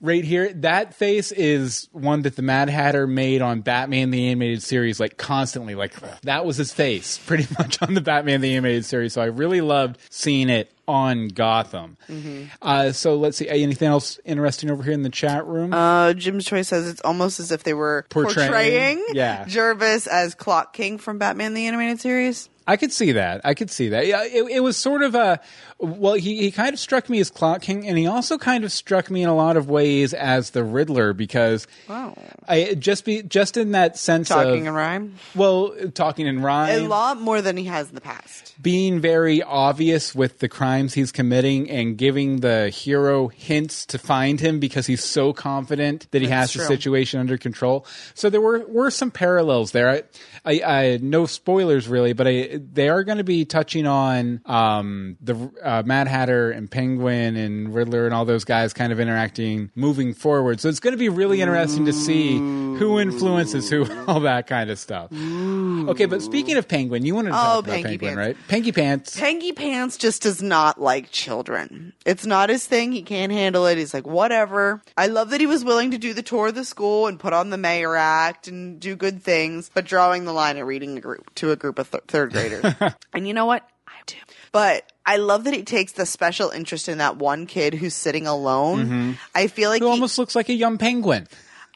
[0.00, 0.52] right here.
[0.54, 5.16] That face is one that the Mad Hatter made on Batman the Animated Series, like
[5.16, 5.74] constantly.
[5.74, 9.12] Like that was his face, pretty much on the Batman the Animated Series.
[9.12, 11.96] So I really loved seeing it on Gotham.
[12.08, 12.44] Mm-hmm.
[12.60, 13.48] Uh, so let's see.
[13.48, 15.72] Anything else interesting over here in the chat room?
[15.72, 19.44] Uh, Jim's Choice says it's almost as if they were Portraying- portraying, yeah.
[19.46, 22.48] Jervis as Clock King from Batman the Animated Series.
[22.70, 23.40] I could see that.
[23.44, 24.06] I could see that.
[24.06, 25.40] Yeah, it, it was sort of a.
[25.78, 28.70] Well, he, he kind of struck me as Clock King, and he also kind of
[28.72, 32.16] struck me in a lot of ways as the Riddler because Wow.
[32.46, 35.14] I just be just in that sense Talking of in rhyme.
[35.34, 38.54] well, talking in rhyme A lot more than he has in the past.
[38.60, 44.38] being very obvious with the crimes he's committing, and giving the hero hints to find
[44.38, 47.86] him because he's so confident that he That's has the situation under control.
[48.14, 49.88] So there were were some parallels there.
[49.88, 50.02] I,
[50.44, 55.16] I, I no spoilers really, but I, they are going to be touching on um,
[55.20, 59.70] the uh, Mad Hatter and Penguin and Riddler and all those guys kind of interacting
[59.74, 60.60] moving forward.
[60.60, 64.70] So it's going to be really interesting to see who influences who, all that kind
[64.70, 65.10] of stuff.
[65.12, 68.16] Okay, but speaking of Penguin, you wanted to talk Oh, about Penguin, Pants.
[68.16, 68.36] right?
[68.48, 69.16] Panky Pants.
[69.16, 71.92] Tangy Pants just does not like children.
[72.06, 72.92] It's not his thing.
[72.92, 73.78] He can't handle it.
[73.78, 74.82] He's like, whatever.
[74.96, 77.32] I love that he was willing to do the tour of the school and put
[77.32, 81.00] on the mayor act and do good things, but drawing the line at reading a
[81.00, 82.49] group to a group of th- third graders.
[83.12, 83.68] and you know what?
[83.86, 84.16] I do.
[84.52, 88.26] But I love that he takes the special interest in that one kid who's sitting
[88.26, 89.16] alone.
[89.34, 91.28] I feel like Who he- almost looks like a young penguin.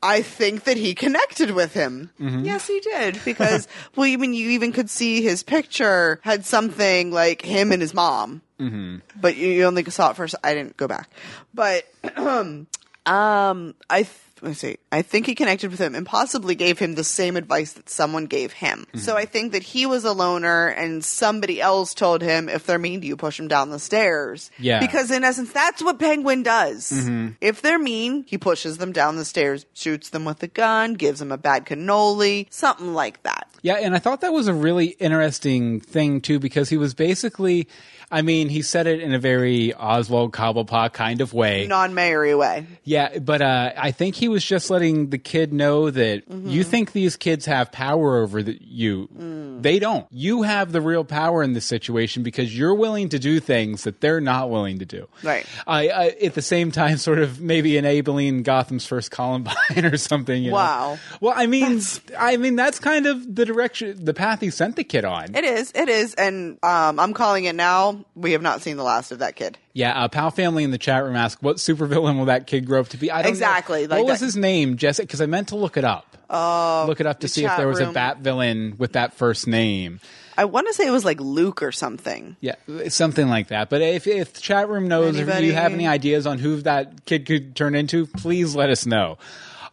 [0.02, 2.10] I think that he connected with him.
[2.20, 2.44] Mm-hmm.
[2.44, 3.18] Yes, he did.
[3.24, 7.80] Because, well, I mean, you even could see his picture had something like him and
[7.80, 8.42] his mom.
[8.60, 8.96] Mm-hmm.
[9.18, 10.34] But you, you only saw it first.
[10.44, 11.08] I didn't go back.
[11.54, 11.84] But,
[12.18, 12.66] um,
[13.06, 14.08] I, th-
[14.44, 14.76] let's see.
[14.92, 18.26] I think he connected with him and possibly gave him the same advice that someone
[18.26, 18.87] gave him.
[18.88, 18.98] Mm-hmm.
[18.98, 22.78] So I think that he was a loner and somebody else told him, if they're
[22.78, 24.50] mean to you, push them down the stairs.
[24.59, 24.76] Yeah.
[24.76, 24.87] Mm-hmm.
[24.87, 26.92] Because in essence, that's what Penguin does.
[27.40, 31.18] If they're mean, he pushes them down the stairs, shoots them with a gun, gives
[31.18, 33.48] them a bad cannoli, something like that.
[33.62, 37.66] Yeah, and I thought that was a really interesting thing too, because he was basically,
[38.14, 41.66] I mean, he said it in a very Oswald Cobblepot kind of way.
[41.66, 42.66] Non-Mayery way.
[42.85, 46.48] Yeah, but uh, I think he was just letting the kid know that Mm-hmm.
[46.48, 49.09] you think these kids have power over the, you.
[49.18, 49.62] Mm.
[49.62, 50.07] They don't.
[50.11, 54.00] You have the real power in this situation because you're willing to do things that
[54.00, 55.09] they're not willing to do.
[55.22, 55.44] Right.
[55.66, 60.42] I, I at the same time, sort of maybe enabling Gotham's first Columbine or something.
[60.42, 60.57] You know?
[60.57, 60.98] Wow.
[61.20, 61.81] Well, I mean,
[62.18, 65.35] I mean that's kind of the direction, the path he sent the kid on.
[65.35, 65.72] It is.
[65.74, 66.14] It is.
[66.14, 68.03] And um, I'm calling it now.
[68.14, 69.58] We have not seen the last of that kid.
[69.72, 72.80] Yeah, uh, Pal Family in the chat room asked, "What supervillain will that kid grow
[72.80, 73.96] up to be?" I don't Exactly, Know.
[73.96, 75.06] like what was that- his name, Jessica?
[75.06, 76.16] Because I meant to look it up.
[76.30, 77.86] Oh, look it up to see if there was a.
[77.92, 80.00] Bat villain with that first name.
[80.36, 82.36] I want to say it was like Luke or something.
[82.40, 82.54] Yeah,
[82.88, 83.70] something like that.
[83.70, 87.04] But if if the chat room knows, if you have any ideas on who that
[87.04, 89.18] kid could turn into, please let us know.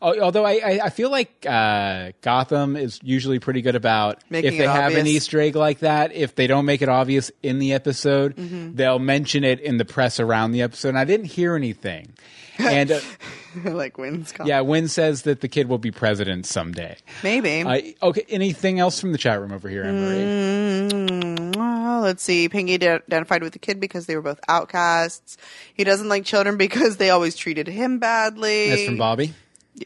[0.02, 4.54] Al- Although I, I, I feel like uh, Gotham is usually pretty good about Making
[4.54, 5.06] if they have an.
[5.08, 8.76] Easter egg like that, if they don't make it obvious in the episode, Mm-hmm.
[8.76, 10.90] they'll mention it in the press around the episode.
[10.90, 12.14] And I didn't hear anything.
[12.60, 13.00] And uh,
[13.72, 16.96] like Wynn's yeah, Wynn says that the kid will be president someday.
[17.24, 17.62] Maybe.
[17.64, 20.92] Uh, okay, anything else from the chat room over here, Marie?
[20.92, 22.50] Mm, well, let's see.
[22.50, 25.38] Pinky de- identified with the kid because they were both outcasts.
[25.74, 28.70] He doesn't like children because they always treated him badly.
[28.70, 29.34] That's from Bobby.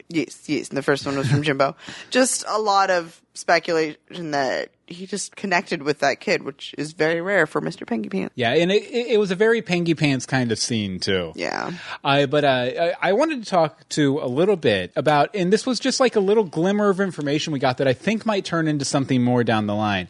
[0.08, 0.68] Yes, yes.
[0.68, 1.76] And the first one was from Jimbo.
[2.10, 7.20] just a lot of speculation that he just connected with that kid, which is very
[7.20, 7.86] rare for Mr.
[7.86, 8.32] Pinky Pants.
[8.36, 11.32] Yeah, and it, it was a very Pengy Pants kind of scene too.
[11.34, 11.72] Yeah.
[12.04, 15.66] I but uh, I, I wanted to talk to a little bit about, and this
[15.66, 18.68] was just like a little glimmer of information we got that I think might turn
[18.68, 20.08] into something more down the line.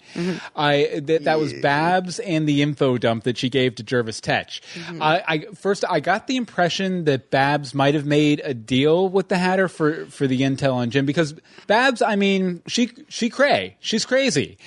[0.55, 4.61] I that that was Babs and the info dump that she gave to Jervis Tetch.
[5.01, 9.29] I, I first I got the impression that Babs might have made a deal with
[9.29, 11.35] the Hatter for for the intel on Jim because
[11.67, 14.59] Babs, I mean, she she cray, she's crazy,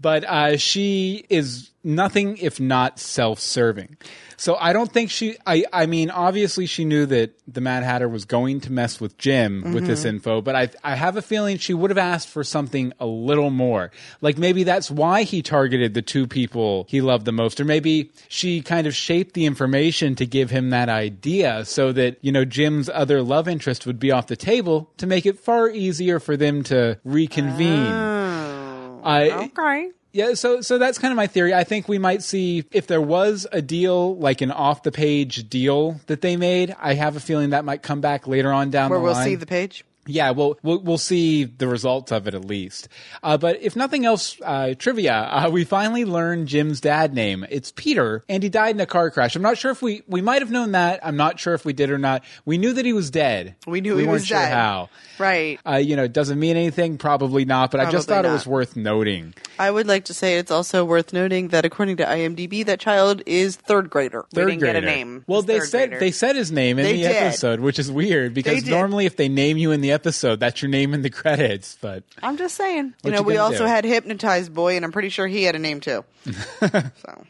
[0.00, 3.96] but uh, she is nothing if not self-serving.
[4.36, 5.36] So I don't think she.
[5.46, 5.64] I.
[5.72, 9.72] I mean, obviously, she knew that the Mad Hatter was going to mess with Jim
[9.72, 10.08] with this mm-hmm.
[10.08, 10.70] info, but I.
[10.84, 13.90] I have a feeling she would have asked for something a little more.
[14.20, 18.10] Like maybe that's why he targeted the two people he loved the most, or maybe
[18.28, 22.44] she kind of shaped the information to give him that idea, so that you know
[22.44, 26.36] Jim's other love interest would be off the table to make it far easier for
[26.36, 27.86] them to reconvene.
[27.86, 29.30] Oh, I.
[29.30, 29.90] Okay.
[30.16, 31.52] Yeah, so so that's kind of my theory.
[31.52, 35.46] I think we might see if there was a deal, like an off the page
[35.50, 36.74] deal that they made.
[36.80, 39.12] I have a feeling that might come back later on down Where the line.
[39.12, 39.84] Where we'll see the page.
[40.06, 42.88] Yeah, we'll, we'll we'll see the results of it at least.
[43.22, 47.44] Uh, but if nothing else, uh, trivia: uh, we finally learned Jim's dad name.
[47.50, 49.36] It's Peter, and he died in a car crash.
[49.36, 51.00] I'm not sure if we we might have known that.
[51.04, 52.24] I'm not sure if we did or not.
[52.44, 53.56] We knew that he was dead.
[53.66, 54.52] We knew we he weren't was sure dead.
[54.52, 54.88] how.
[55.18, 55.58] Right.
[55.66, 56.98] Uh, you know, it doesn't mean anything.
[56.98, 57.70] Probably not.
[57.70, 59.34] But I just Probably thought it was worth noting.
[59.58, 63.22] I would like to say it's also worth noting that according to IMDb, that child
[63.26, 64.26] is third grader.
[64.32, 64.80] Third we didn't grader.
[64.80, 65.24] get a name.
[65.26, 66.00] Well, they said grader.
[66.00, 67.16] they said his name in They the did.
[67.16, 70.70] episode, which is weird because normally if they name you in the episode, that's your
[70.70, 71.76] name in the credits.
[71.80, 72.94] But I'm just saying.
[73.02, 73.64] You know, you we also do?
[73.64, 76.04] had Hypnotized Boy, and I'm pretty sure he had a name too.
[76.60, 77.24] so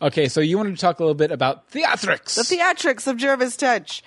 [0.00, 2.36] okay, so you wanted to talk a little bit about theatrics.
[2.36, 4.02] the theatrics of Jervis Tetch.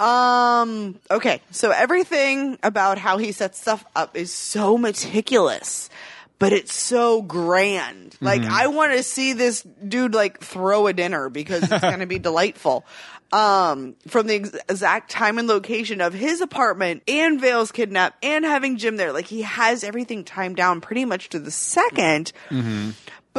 [0.00, 0.98] Um.
[1.10, 1.42] Okay.
[1.50, 5.90] So everything about how he sets stuff up is so meticulous,
[6.38, 8.16] but it's so grand.
[8.22, 12.06] Like I want to see this dude like throw a dinner because it's going to
[12.06, 12.84] be delightful.
[13.32, 18.44] Um, from the ex- exact time and location of his apartment and Vale's kidnap and
[18.44, 22.32] having Jim there, like he has everything timed down pretty much to the 2nd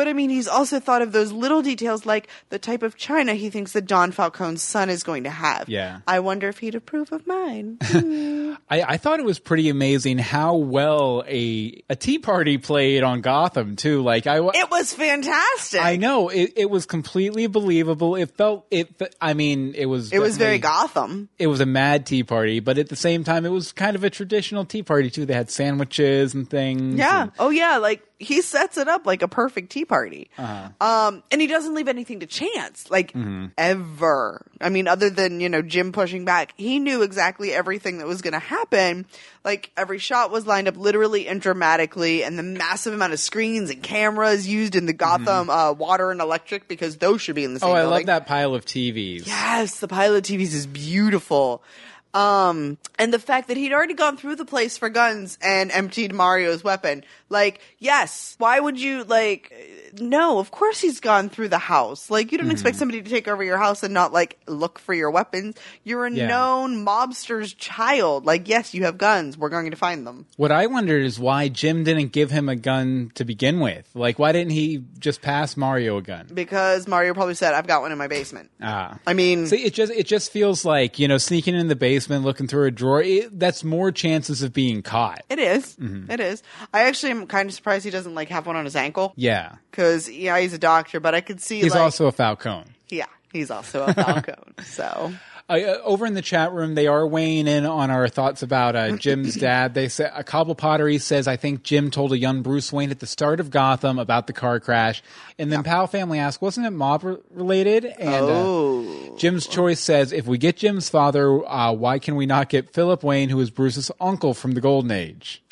[0.01, 3.35] But I mean, he's also thought of those little details like the type of china
[3.35, 5.69] he thinks that Don Falcone's son is going to have.
[5.69, 5.99] Yeah.
[6.07, 7.77] I wonder if he'd approve of mine.
[7.91, 8.53] Hmm.
[8.69, 13.21] I, I thought it was pretty amazing how well a a Tea Party played on
[13.21, 14.01] Gotham too.
[14.01, 15.81] Like I, it was fantastic.
[15.81, 18.15] I know it, it was completely believable.
[18.15, 18.89] It felt it.
[19.21, 21.29] I mean, it was it was very Gotham.
[21.37, 24.03] it was a mad tea party, but at the same time, it was kind of
[24.03, 25.25] a traditional tea party too.
[25.25, 26.95] They had sandwiches and things.
[26.97, 27.23] Yeah.
[27.23, 27.77] and- Oh, yeah.
[27.77, 30.29] Like he sets it up like a perfect tea party.
[30.37, 30.69] Uh-huh.
[30.79, 33.47] Um, and he doesn't leave anything to chance, like Mm-hmm.
[33.57, 34.45] ever.
[34.61, 38.21] I mean, other than you know Jim pushing back, he knew exactly everything that was
[38.21, 39.05] going to happen.
[39.43, 43.69] Like every shot was lined up literally and dramatically, and the massive amount of screens
[43.71, 47.53] and cameras used in the Gotham uh, water and electric because those should be in
[47.55, 47.69] the same.
[47.69, 47.75] Mm-hmm.
[47.75, 47.97] Oh, I building.
[47.97, 49.25] love that pile of TVs.
[49.25, 51.63] Yes, the pile of TVs is beautiful.
[52.13, 56.13] Um, and the fact that he'd already gone through the place for guns and emptied
[56.13, 57.03] Mario's weapon.
[57.29, 59.53] Like, yes, why would you, like,
[59.99, 62.09] no, of course he's gone through the house.
[62.09, 64.93] Like, you don't expect somebody to take over your house and not, like, look for
[64.93, 65.55] your weapons.
[65.85, 66.27] You're a Yeah.
[66.27, 68.25] known mobster's child.
[68.25, 69.37] Like, yes, you have guns.
[69.37, 70.25] We're going to find them.
[70.35, 73.87] What I wondered is why Jim didn't give him a gun to begin with.
[73.93, 76.27] Like, why didn't he just pass Mario a gun?
[76.33, 78.49] Because Mario probably said, I've got one in my basement.
[78.61, 78.97] Ah.
[79.07, 82.00] I mean, See, it just it just feels like you know sneaking in the basement,
[82.09, 83.01] looking through a drawer.
[83.01, 85.21] It, that's more chances of being caught.
[85.29, 85.75] it is.
[85.77, 86.11] Mm-hmm.
[86.11, 86.43] It is.
[86.73, 89.13] I actually am kind of surprised he doesn't, like, have one on his ankle.
[89.15, 92.65] Yeah, Because, yeah, he's a doctor, but I could see, he's like, also a Falcone.
[92.89, 94.35] yeah, he's also a Falcone.
[94.65, 95.13] so.
[95.51, 98.73] Uh, uh, over in the chat room, they are weighing in on our thoughts about
[98.73, 99.73] uh, Jim's dad.
[99.73, 102.99] They say a Cobble Pottery says, "I think Jim told a young Bruce Wayne at
[103.01, 105.03] the start of Gotham about the car crash."
[105.37, 109.11] And then Pal Family asks, "Wasn't it mob re- related?" And Oh.
[109.13, 112.69] uh, Jim's Choice says, "If we get Jim's father, uh, why can we not get
[112.73, 115.43] Philip Wayne, who is Bruce's uncle from the Golden Age?"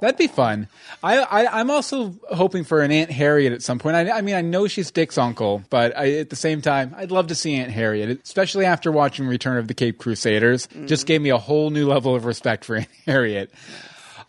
[0.00, 0.68] That'd be fun.
[1.02, 3.96] I, I I'm also hoping for an Aunt Harriet at some point.
[3.96, 7.10] I, I mean, I know she's Dick's uncle, but I, at the same time, I'd
[7.10, 10.68] love to see Aunt Harriet, especially after watching Return of the Caped Crusaders.
[10.86, 13.52] Just gave me a whole new level of respect for Aunt Harriet.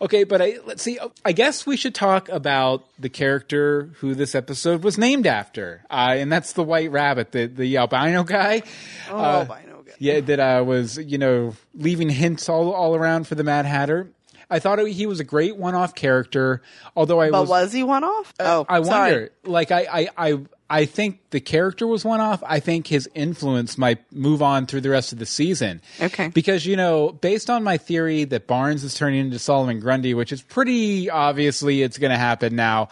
[0.00, 0.98] Okay, but I, let's see.
[1.24, 6.14] I guess we should talk about the character who this episode was named after, uh,
[6.16, 8.62] and that's the White Rabbit, the the albino guy.
[9.10, 9.82] Oh, Uh, know.
[9.84, 9.94] good.
[9.98, 14.08] yeah, that uh, was you know leaving hints all all around for the Mad Hatter.
[14.50, 16.62] I thought he was a great one-off character,
[16.96, 18.32] although I But was, was he one off?
[18.40, 19.10] Uh, oh, I sorry.
[19.12, 19.30] wonder.
[19.44, 20.38] Like I, I, I,
[20.70, 22.42] I think the character was one off.
[22.46, 25.80] I think his influence might move on through the rest of the season.
[26.00, 26.28] Okay.
[26.28, 30.30] Because you know, based on my theory that Barnes is turning into Solomon Grundy, which
[30.30, 32.88] is pretty obviously it's going to happen now.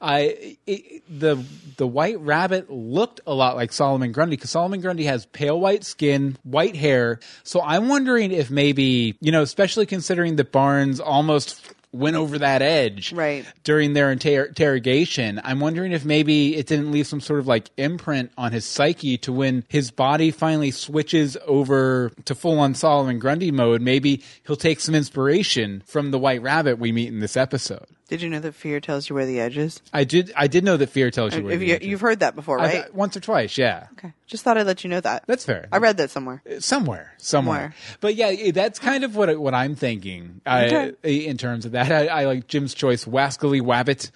[0.00, 1.44] I it, the
[1.76, 5.84] the White Rabbit looked a lot like Solomon Grundy because Solomon Grundy has pale white
[5.84, 7.20] skin, white hair.
[7.44, 12.62] So I'm wondering if maybe you know, especially considering that Barnes almost went over that
[12.62, 13.44] edge Right.
[13.64, 15.40] during their inter- interrogation.
[15.42, 19.18] I'm wondering if maybe it didn't leave some sort of like imprint on his psyche
[19.18, 23.82] to when his body finally switches over to full on Solomon Grundy mode.
[23.82, 27.86] Maybe he'll take some inspiration from the White Rabbit we meet in this episode.
[28.10, 29.80] Did you know that fear tells you where the edge is?
[29.92, 30.32] I did.
[30.36, 31.44] I did know that fear tells you.
[31.44, 31.86] where If the you, edge is.
[31.88, 32.92] you've heard that before, I've- right?
[32.94, 33.86] once or twice, yeah.
[33.92, 34.12] okay.
[34.26, 35.22] Just thought I'd let you know that.
[35.26, 35.68] That's fair.
[35.72, 36.42] I read that somewhere.
[36.58, 37.12] somewhere, somewhere.
[37.18, 37.74] Somewhere.
[38.00, 41.26] But yeah, i- that's kind of what what I'm thinking uh, Okay.
[41.28, 41.90] in terms of that.
[41.92, 44.10] I, I like Jim's choice, Wascally Wabbit.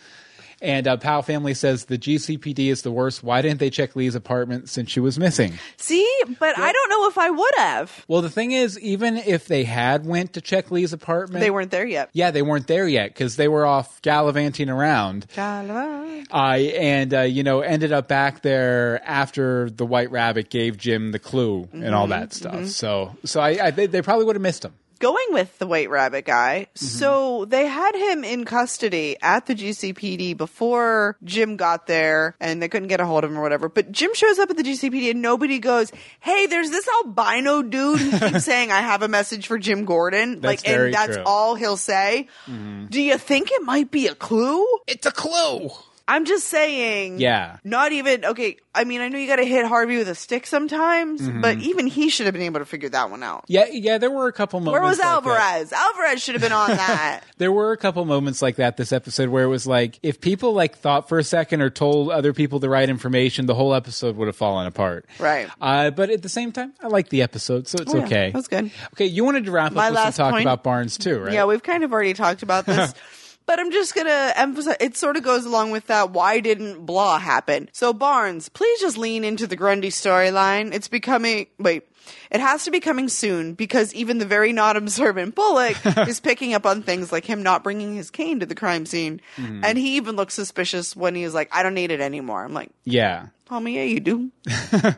[0.64, 3.22] And uh, Powell family says the GCPD is the worst.
[3.22, 5.52] Why didn't they check Lee's apartment since she was missing?
[5.76, 8.04] See, but I don't know if I would have.
[8.08, 11.70] Well, the thing is, even if they had went to check Lee's apartment, They weren't
[11.70, 12.08] there yet.
[12.14, 15.26] Yeah, they weren't there yet because they were off gallivanting around.
[15.34, 16.26] Galvan.
[16.30, 21.12] I and uh, you know ended up back there after the White Rabbit gave Jim
[21.12, 22.68] the clue and all that stuff.
[22.68, 24.74] So so I, I they, they probably would have missed him.
[25.04, 26.86] Going with the White Rabbit guy, Mm-hmm.
[26.86, 32.68] so they had him in custody at the GCPD before Jim got there, and they
[32.68, 33.68] couldn't get a hold of him or whatever.
[33.68, 38.00] But Jim shows up at the GCPD, and nobody goes, "Hey, there's this albino dude
[38.00, 41.06] who keeps saying I have a message for Jim Gordon." That's like, very and that's
[41.08, 41.16] true.
[41.18, 41.26] Mm-hmm.
[41.28, 42.28] all he'll say.
[42.46, 44.66] Do you think it might be a clue?
[44.86, 45.68] It's a clue.
[46.06, 47.18] I'm just saying.
[47.18, 47.56] Yeah.
[47.64, 48.58] Not even okay.
[48.74, 51.40] I mean, I know you got to hit Harvey with a stick sometimes, Mm-hmm.
[51.40, 53.44] but even he should have been able to figure that one out.
[53.46, 53.98] Yeah, yeah.
[53.98, 54.72] There were a couple moments.
[54.72, 55.12] Where was like that.
[55.14, 55.72] Alvarez?
[55.72, 57.22] Alvarez should have been on that.
[57.38, 60.52] There were a couple moments like that this episode where it was like if people
[60.52, 64.16] like thought for a second or told other people the right information, the whole episode
[64.16, 65.06] would have fallen apart.
[65.18, 65.48] Right.
[65.60, 68.26] Uh, but at the same time, I like the episode, so it's Oh, yeah, okay.
[68.30, 68.70] that was good.
[68.94, 71.18] Okay, you wanted to wrap My up with some last talk point- about Barnes too,
[71.18, 71.32] right?
[71.32, 72.94] Yeah, we've kind of already talked about this.
[73.46, 74.76] But I'm just gonna emphasize.
[74.80, 76.10] It sort of goes along with that.
[76.10, 77.68] Why didn't blah happen?
[77.72, 80.72] So Barnes, please just lean into the Grundy storyline.
[80.72, 81.82] It's becoming wait.
[82.30, 85.76] It has to be coming soon because even the very not observant Bullock
[86.08, 89.20] is picking up on things like him not bringing his cane to the crime scene,
[89.36, 89.64] Mm-hmm.
[89.64, 92.70] and he even looks suspicious when he's like, "I don't need it anymore." I'm like,
[92.84, 93.26] yeah.
[93.50, 94.30] "Homie, yeah, you do."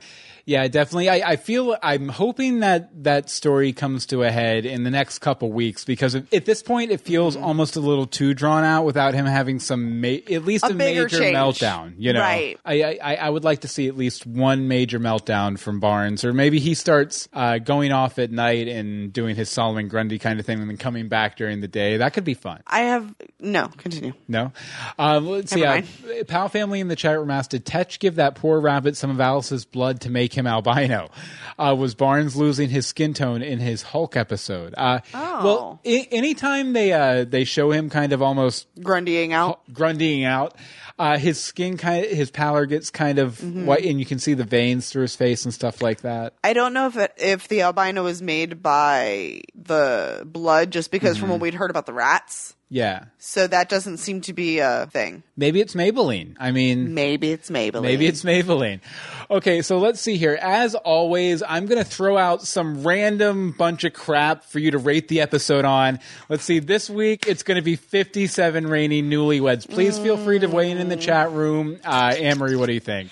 [0.47, 1.09] Yeah, definitely.
[1.09, 5.19] I, I feel I'm hoping that that story comes to a head in the next
[5.19, 7.45] couple weeks because at this point it feels Mm-hmm.
[7.45, 10.75] almost a little too drawn out without him having some ma- at least A a,
[10.75, 11.37] major change.
[11.37, 11.95] meltdown.
[11.99, 12.57] You know, Right.
[12.65, 16.33] I, I I would like to see at least one major meltdown from Barnes, or
[16.33, 20.47] maybe he starts uh, going off at night and doing his Solomon Grundy kind of
[20.47, 21.97] thing, and then coming back during the day.
[21.97, 22.61] That could be fun.
[22.69, 23.67] I have no.
[23.79, 24.13] Continue.
[24.29, 24.53] No.
[24.97, 25.63] Um, let's see.
[25.63, 25.79] Never
[26.21, 29.11] Uh, Pal family in the chat room asked, did Tetch give that poor rabbit some
[29.11, 31.09] of Alice's blood to make him albino.
[31.59, 34.75] Uh, was Barnes losing his skin tone in his Hulk episode?
[34.77, 35.45] Uh, Oh.
[35.45, 39.61] Well, I- anytime they uh, they show him kind of almost Grundying out.
[39.73, 40.55] grunting out.
[40.99, 43.67] Uh, his skin kind of, his pallor gets kind of Mm-hmm.
[43.67, 46.33] white, and you can see the veins through his face and stuff like that.
[46.43, 51.17] I don't know if it, if the albino was made by the blood, just because
[51.17, 51.21] Mm-hmm.
[51.21, 52.56] from what we'd heard about the rats.
[52.69, 55.23] Yeah, So that doesn't seem to be a thing.
[55.37, 56.35] maybe it's Maybelline.
[56.41, 57.83] I mean, Maybe it's Maybelline.
[57.83, 58.81] Maybe it's Maybelline.
[59.31, 60.37] Okay, so let's see here.
[60.41, 64.79] As always, I'm going to throw out some random bunch of crap for you to
[64.79, 66.01] rate the episode on.
[66.29, 66.59] Let's see.
[66.59, 69.69] This week, it's going to be 57 reigning newlyweds.
[69.69, 71.79] Please feel free to weigh in in the chat room.
[71.85, 73.11] Uh, Anne-Marie, what do you think?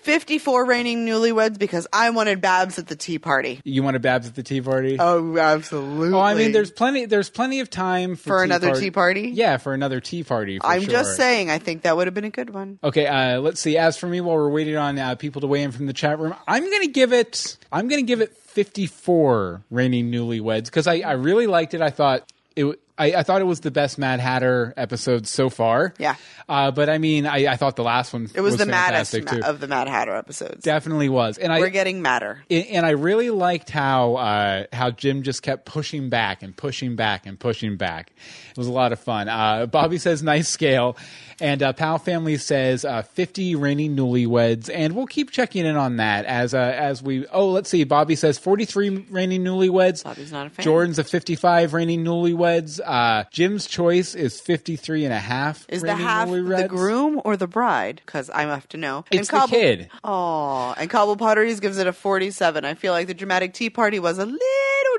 [0.00, 3.60] 54 reigning newlyweds because I wanted Babs at the tea party.
[3.64, 4.96] You wanted Babs at the tea party?
[4.98, 6.12] Oh, absolutely.
[6.16, 7.04] Oh, I mean, there's plenty.
[7.06, 8.80] There's plenty of time for, For another party.
[8.80, 9.30] tea party?
[9.34, 10.58] Yeah, for another tea party.
[10.58, 10.90] For I'm sure.
[10.90, 12.78] just saying, I think that would have been a good one.
[12.82, 13.76] Okay, uh, let's see.
[13.76, 16.18] As for me, while we're waiting on uh, people to weigh in from the chat
[16.18, 17.56] room, I'm going to give it.
[17.70, 21.80] I'm to give it 54 reigning newlyweds because I, I really liked it.
[21.82, 22.78] I thought it.
[23.00, 25.94] I, I thought it was the best Mad Hatter episode so far.
[25.98, 26.16] Yeah.
[26.48, 29.40] Uh, but I mean, I, I thought the last one It was, the maddest too.
[29.44, 30.64] of the Mad Hatter episodes.
[30.64, 32.42] Definitely was, and I We're getting madder.
[32.50, 37.24] and I really liked how uh, how Jim just kept pushing back and pushing back
[37.26, 38.12] and pushing back.
[38.50, 39.28] It was a lot of fun.
[39.28, 40.96] Uh, Bobby says nice scale,
[41.40, 45.96] and uh, Pal Family says uh, fifty reigning newlyweds, and we'll keep checking in on
[45.98, 47.26] that as uh, as we.
[47.28, 47.84] Oh, let's see.
[47.84, 50.02] Bobby says forty three reigning newlyweds.
[50.02, 50.64] Bobby's not a fan.
[50.64, 52.80] Jordan's a fifty five reigning newlyweds.
[52.90, 55.64] Uh, Jim's choice is 53 and a half.
[55.68, 58.02] Is the half the groom or the bride?
[58.04, 59.04] Because I have to know.
[59.12, 59.88] It's the kid.
[60.02, 62.64] Oh, and Cobble Potteries gives it a 47.
[62.64, 64.40] I feel like the dramatic tea party was a little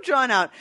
[0.05, 0.51] drawn out.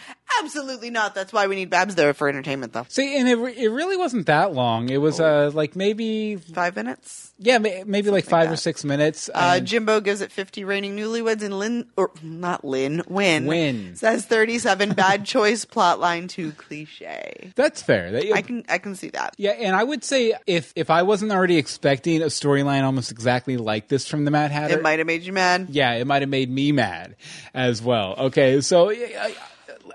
[0.42, 1.14] Absolutely not.
[1.14, 2.86] That's why we need Babs there for entertainment, though.
[2.88, 4.88] See, and it, re- it really wasn't that long.
[4.88, 7.32] It was uh, like maybe Five minutes.
[7.42, 8.56] Yeah, may- maybe like five or that.
[8.58, 9.28] six minutes.
[9.28, 13.46] Uh, and- Jimbo gives it 50 reigning newlyweds, and Lynn, or not Lynn, Win.
[13.46, 13.96] Win.
[13.96, 14.92] says 37.
[14.94, 17.52] Bad choice, plotline too cliche.
[17.56, 18.12] that's fair.
[18.12, 19.34] That- I can I can see that.
[19.38, 23.56] yeah, and I would say if if I wasn't already expecting a storyline almost exactly
[23.56, 25.68] like this from the Mad Hatter, It might have made you mad.
[25.70, 27.16] yeah, it might have made me mad
[27.54, 28.14] as well.
[28.18, 29.28] Okay, so uh,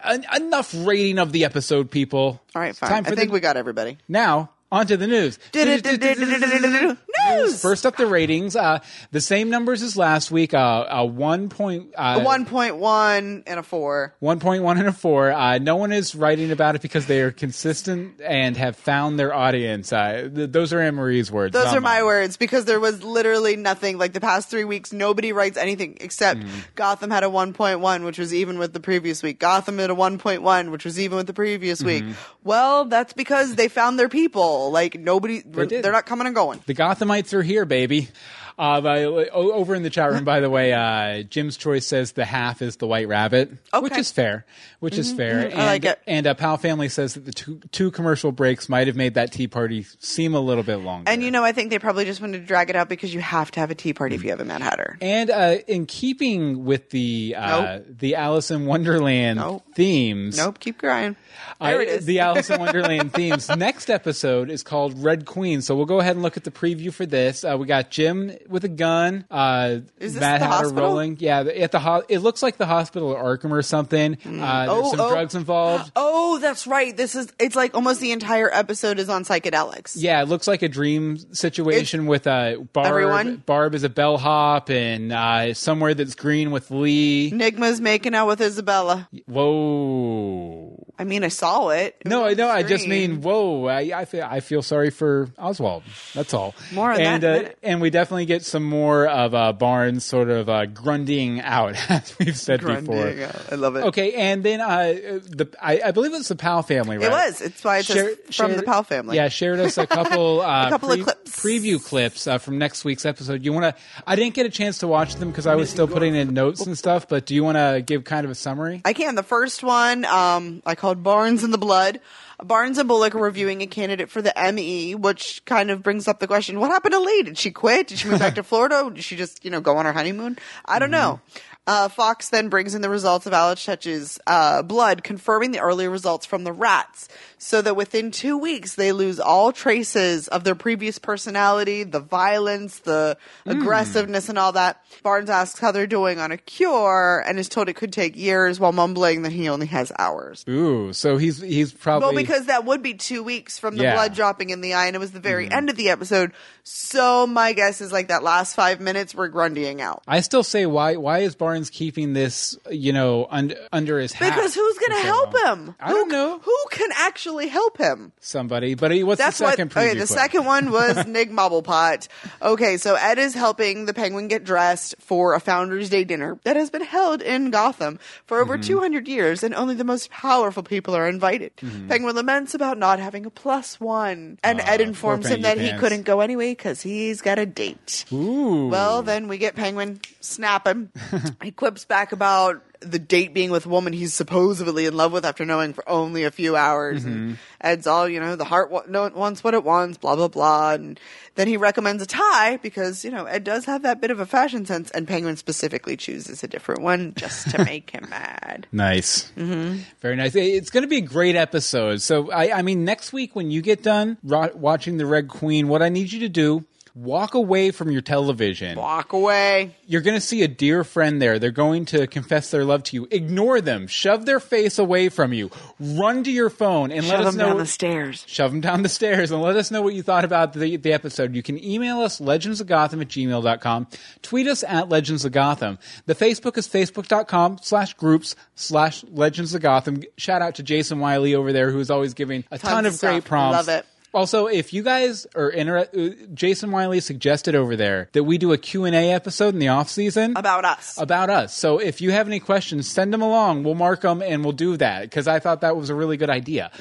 [0.03, 2.41] en- enough rating of the episode, people.
[2.55, 2.89] All right, fine.
[2.89, 3.97] Time I think the, we got everybody.
[4.07, 5.39] now on to the news.
[5.53, 7.61] News.
[7.61, 8.55] First up, the ratings.
[8.55, 8.80] Uh,
[9.11, 10.53] the same numbers as last week.
[10.53, 11.93] Uh, a one point.
[11.97, 14.15] Uh, A 1.1 and a 4.
[14.21, 15.32] 1.1 and a 4.
[15.32, 19.34] Uh, no one is writing about it because they are consistent and have found their
[19.34, 19.91] audience.
[19.91, 21.53] Uh, th- those are Anne Marie's words.
[21.53, 23.97] Those are my words because there was literally nothing.
[23.97, 26.43] Like the past three weeks, nobody writes anything except.
[26.76, 29.39] Gotham had a 1.1, which was even with the previous week.
[29.39, 32.03] Gotham had a 1.1, which was even with the previous week.
[32.43, 34.64] Well, that's because they found their people.
[34.72, 36.61] Like nobody, they are not coming and going.
[36.66, 38.09] The Gothamites are here, baby.
[38.57, 42.23] Uh, by, over in the chat room, by the way, uh, Jim's choice says the
[42.23, 43.87] half is the White Rabbit, which Okay.
[43.89, 44.45] Mm-hmm, is fair.
[44.79, 45.51] Which is fair.
[45.53, 45.99] I like And- it.
[46.07, 49.31] And uh, Pal Family says that the two, two commercial breaks might have made that
[49.33, 51.09] tea party seem a little bit longer.
[51.11, 53.19] And you know, I think they probably just wanted to drag it out because you
[53.19, 54.23] have to have a tea party if Mm.
[54.25, 54.97] you have a Mad Hatter.
[55.01, 59.63] And uh, in keeping with the uh, the Alice in Wonderland Nope.
[59.75, 61.15] themes, Nope, keep crying.
[61.59, 62.05] There it is.
[62.05, 63.49] The Alice in Wonderland themes.
[63.49, 65.61] Next episode is called Red Queen.
[65.61, 67.43] So we'll go ahead and look at the preview for this.
[67.43, 69.25] Uh, we got Jim with a gun.
[69.31, 70.83] Uh, Is this Mad the Hatter hospital?
[70.89, 71.17] rolling.
[71.19, 74.13] Yeah, at the ho- it looks like the hospital at Arkham or something.
[74.25, 75.09] Uh, there's Oh, some oh.
[75.11, 75.91] drugs involved.
[75.95, 76.95] Oh, that's right.
[76.95, 77.27] This is.
[77.39, 79.93] It's like almost the entire episode is on psychedelics.
[79.95, 82.87] Yeah, it looks like a dream situation with uh, Barb.
[82.87, 83.37] Everyone?
[83.45, 87.31] Barb is a bellhop, and uh, somewhere that's green with Lee.
[87.31, 89.07] Nygma's making out with Isabella.
[89.25, 90.64] Whoa.
[90.97, 91.95] I mean, I saw it.
[91.99, 92.49] It No, was I know.
[92.49, 93.65] I just mean, whoa!
[93.65, 95.83] I, I feel I feel sorry for Oswald.
[96.13, 96.55] That's all.
[96.73, 100.29] More on and that uh, and we definitely get some more of uh, Barnes sort
[100.29, 103.25] of uh, grunting out, as we've said Grinding before.
[103.25, 103.51] out.
[103.51, 103.83] I love it.
[103.85, 104.93] Okay, and then uh,
[105.27, 107.07] the I, I believe it's the Powell family, right?
[107.07, 107.41] It was.
[107.41, 109.15] It's why it says Share- from shared- the Powell family.
[109.17, 111.35] Yeah, shared us a couple, uh, A couple of clips.
[111.43, 113.43] preview clips uh, from next week's episode.
[113.43, 113.81] You want to?
[114.07, 116.65] I didn't get a chance to watch them because I was still putting in notes
[116.65, 117.07] and stuff.
[117.09, 118.81] But do you want to give kind of a summary?
[118.85, 119.15] I can.
[119.15, 121.99] The first one, um, I called Barnes and the Blood.
[122.43, 126.19] Barnes and Bullock are reviewing a candidate for the ME, which kind of brings up
[126.19, 127.23] the question: What happened to Lee?
[127.23, 127.88] Did she quit?
[127.88, 128.91] Did she move back to Florida?
[128.93, 130.38] Did she just, you know, go on her honeymoon?
[130.63, 130.91] I don't mm-hmm.
[130.91, 131.21] know.
[131.68, 135.89] Uh, Fox then brings in the results of Alice Tetch's uh, blood, confirming the earlier
[135.89, 137.07] results from the rats,
[137.39, 142.80] so that within two weeks they lose all traces of their previous personality, the violence,
[142.80, 144.82] the aggressiveness, and all that.
[145.01, 148.59] Barnes asks how they're doing on a cure, and is told it could take years,
[148.59, 150.45] while mumbling that he only has hours.
[150.47, 153.93] Ooh, so he's he's probably Well, because that would be two weeks from the Yeah.
[153.93, 156.32] blood dropping in the eye, and it was the very end of the episode.
[156.63, 160.03] So my guess is like that last five minutes we're grundying out.
[160.07, 164.33] I still say why why is Barnes keeping this you know under under his hat?
[164.35, 165.65] Because who's going to so help long?
[165.67, 165.75] him?
[165.79, 166.39] I who, don't know.
[166.39, 168.11] Who can actually help him?
[168.19, 169.83] Somebody, but he, what's That's the second what.
[169.83, 170.19] Okay, the clip?
[170.19, 172.07] second one was Nick Mobblepot.
[172.41, 176.55] Okay, so Ed is helping the Penguin get dressed for a Founders Day dinner that
[176.55, 178.61] has been held in Gotham for over Mm-hmm.
[178.67, 181.55] 200 years, and only the most powerful people are invited.
[181.57, 181.87] Mm-hmm.
[181.89, 186.03] Penguin laments about not having a plus one, and Ed informs him that he couldn't
[186.03, 188.05] go anyway because he's got a date.
[188.13, 188.67] Ooh.
[188.69, 190.89] Well, then we get Penguin snapping.
[191.45, 195.25] he quips back about the date being with a woman he's supposedly in love with
[195.25, 197.01] after knowing for only a few hours.
[197.01, 197.09] Mm-hmm.
[197.09, 200.27] And Ed's all, you know, the heart wa- no, wants what it wants, blah, blah,
[200.27, 200.73] blah.
[200.73, 200.99] And
[201.35, 204.25] then he recommends a tie because, you know, Ed does have that bit of a
[204.25, 208.67] fashion sense, and Penguin specifically chooses a different one just to make him mad.
[208.71, 209.31] Nice.
[209.37, 209.79] Mm-hmm.
[210.01, 210.35] Very nice.
[210.35, 212.01] It's going to be a great episode.
[212.01, 215.67] So, I, I mean, next week when you get done ro- watching The Red Queen,
[215.67, 216.65] what I need you to do,
[216.95, 218.77] walk away from your television.
[218.77, 219.75] Walk away.
[219.85, 221.37] You're going to see a dear friend there.
[221.39, 223.07] They're going to confess their love to you.
[223.11, 223.85] Ignore them.
[223.87, 225.51] Shove their face away from you.
[225.79, 227.47] Run to your phone and let Shove us him know.
[227.49, 228.23] down the stairs.
[228.27, 230.93] shove them down the stairs and let us know what you thought about the, the
[230.93, 231.35] episode.
[231.35, 233.87] You can email us legendsofgotham at gmail.com.
[234.21, 235.77] Tweet us at Legends of Gotham.
[236.05, 240.01] The Facebook is facebook.com slash groups slash Legends of Gotham.
[240.17, 242.93] Shout out to Jason Wiley over there who is always giving a Tons ton of
[242.93, 243.67] of great prompts.
[243.67, 243.85] Love it.
[244.16, 248.57] Also, if you guys are interested, Jason Wiley suggested over there that we do a
[248.57, 250.97] Q&A episode in the off season About us.
[250.97, 251.53] about us.
[251.53, 253.63] So if you have any questions, send them along.
[253.63, 256.30] We'll mark them and we'll do that because I thought that was a really good
[256.30, 256.72] idea.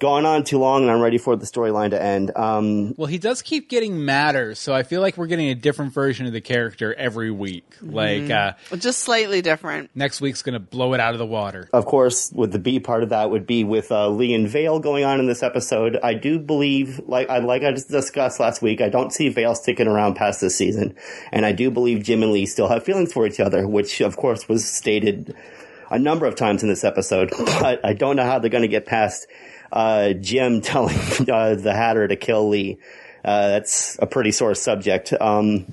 [0.00, 2.34] gone on too long, and I'm ready for the storyline to end.
[2.34, 5.92] Um, Well, he does keep getting madder, so I feel like we're getting a different
[5.92, 7.66] version of the character every week.
[7.82, 9.90] Like, uh, Just slightly different.
[9.94, 11.68] next week's going to blow it out of the water.
[11.74, 14.80] of course, with the B part of that would be with uh, Lee and Vale
[14.80, 15.98] going on in this episode.
[16.02, 19.54] I do believe, like I like I just discussed last week, I don't see Vale
[19.54, 20.94] sticking around past this season,
[21.30, 24.16] and I do believe Jim and Lee still have feelings for each other, which of
[24.16, 25.34] course was stated
[25.90, 27.30] a number of times in this episode.
[27.60, 29.26] But I don't know how they're going to get past
[29.70, 30.96] uh, Jim telling
[31.28, 32.78] uh, the Hatter to kill Lee.
[33.22, 35.12] Uh, that's a pretty sore subject.
[35.12, 35.66] Um,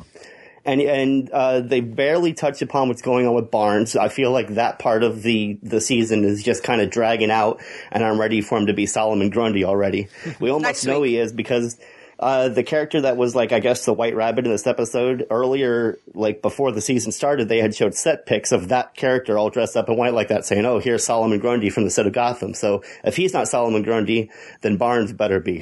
[0.65, 3.95] and and uh, they barely touch upon what's going on with Barnes.
[3.95, 7.61] I feel like that part of the the season is just kind of dragging out,
[7.89, 10.09] and I'm ready for him to be Solomon Grundy already.
[10.41, 11.11] We almost know week.
[11.11, 11.79] he is because.
[12.19, 15.99] Uh, the character that was like, I guess, the White Rabbit in this episode earlier,
[16.15, 19.77] like before the season started, they had showed set pics of that character all dressed
[19.77, 22.55] up in white like that, saying, "Oh, here's Solomon Grundy from the set of Gotham."
[22.55, 25.61] So if he's not Solomon Grundy, then Barnes better be.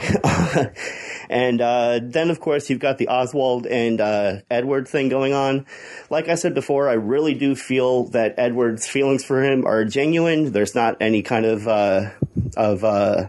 [1.30, 5.66] and uh, then, of course, you've got the Oswald and uh, Edward thing going on.
[6.10, 10.54] Like I said before, I really do feel that Edward's feelings for him are genuine.
[10.54, 12.12] There's not any kind of uh,
[12.56, 13.28] of uh,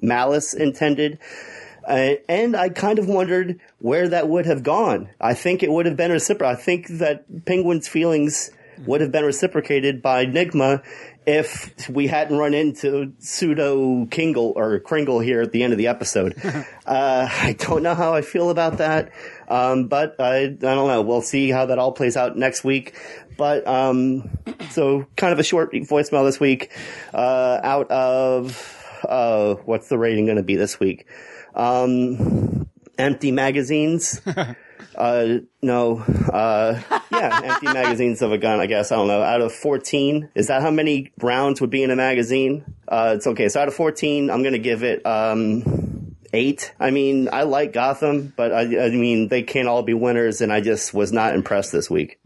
[0.00, 1.18] malice intended.
[1.88, 5.08] Uh, and I kind of wondered where that would have gone.
[5.18, 6.58] I think it would have been reciprocated.
[6.58, 8.50] I think that Penguin's feelings
[8.86, 10.84] would have been reciprocated by Nygma
[11.26, 15.86] if we hadn't run into pseudo Kingle or Kringle here at the end of the
[15.86, 16.34] episode.
[16.44, 19.10] uh, I don't know how I feel about that,
[19.48, 21.00] um, but I, I don't know.
[21.02, 22.94] We'll see how that all plays out next week.
[23.38, 24.30] But um,
[24.70, 26.70] so kind of a short voicemail this week.
[27.14, 31.06] Uh, out of uh, what's the rating going to be this week?
[31.58, 34.20] Um, empty magazines.
[34.94, 36.80] uh, no, uh,
[37.12, 38.92] yeah, empty magazines of a gun, I guess.
[38.92, 39.22] I don't know.
[39.22, 42.64] Out of 14, is that how many rounds would be in a magazine?
[42.86, 43.48] Uh, it's okay.
[43.48, 46.74] So out of 14, I'm going to give it, um, eight.
[46.78, 50.52] I mean, I like Gotham, but I, I mean, they can't all be winners, and
[50.52, 52.20] I just was not impressed this week.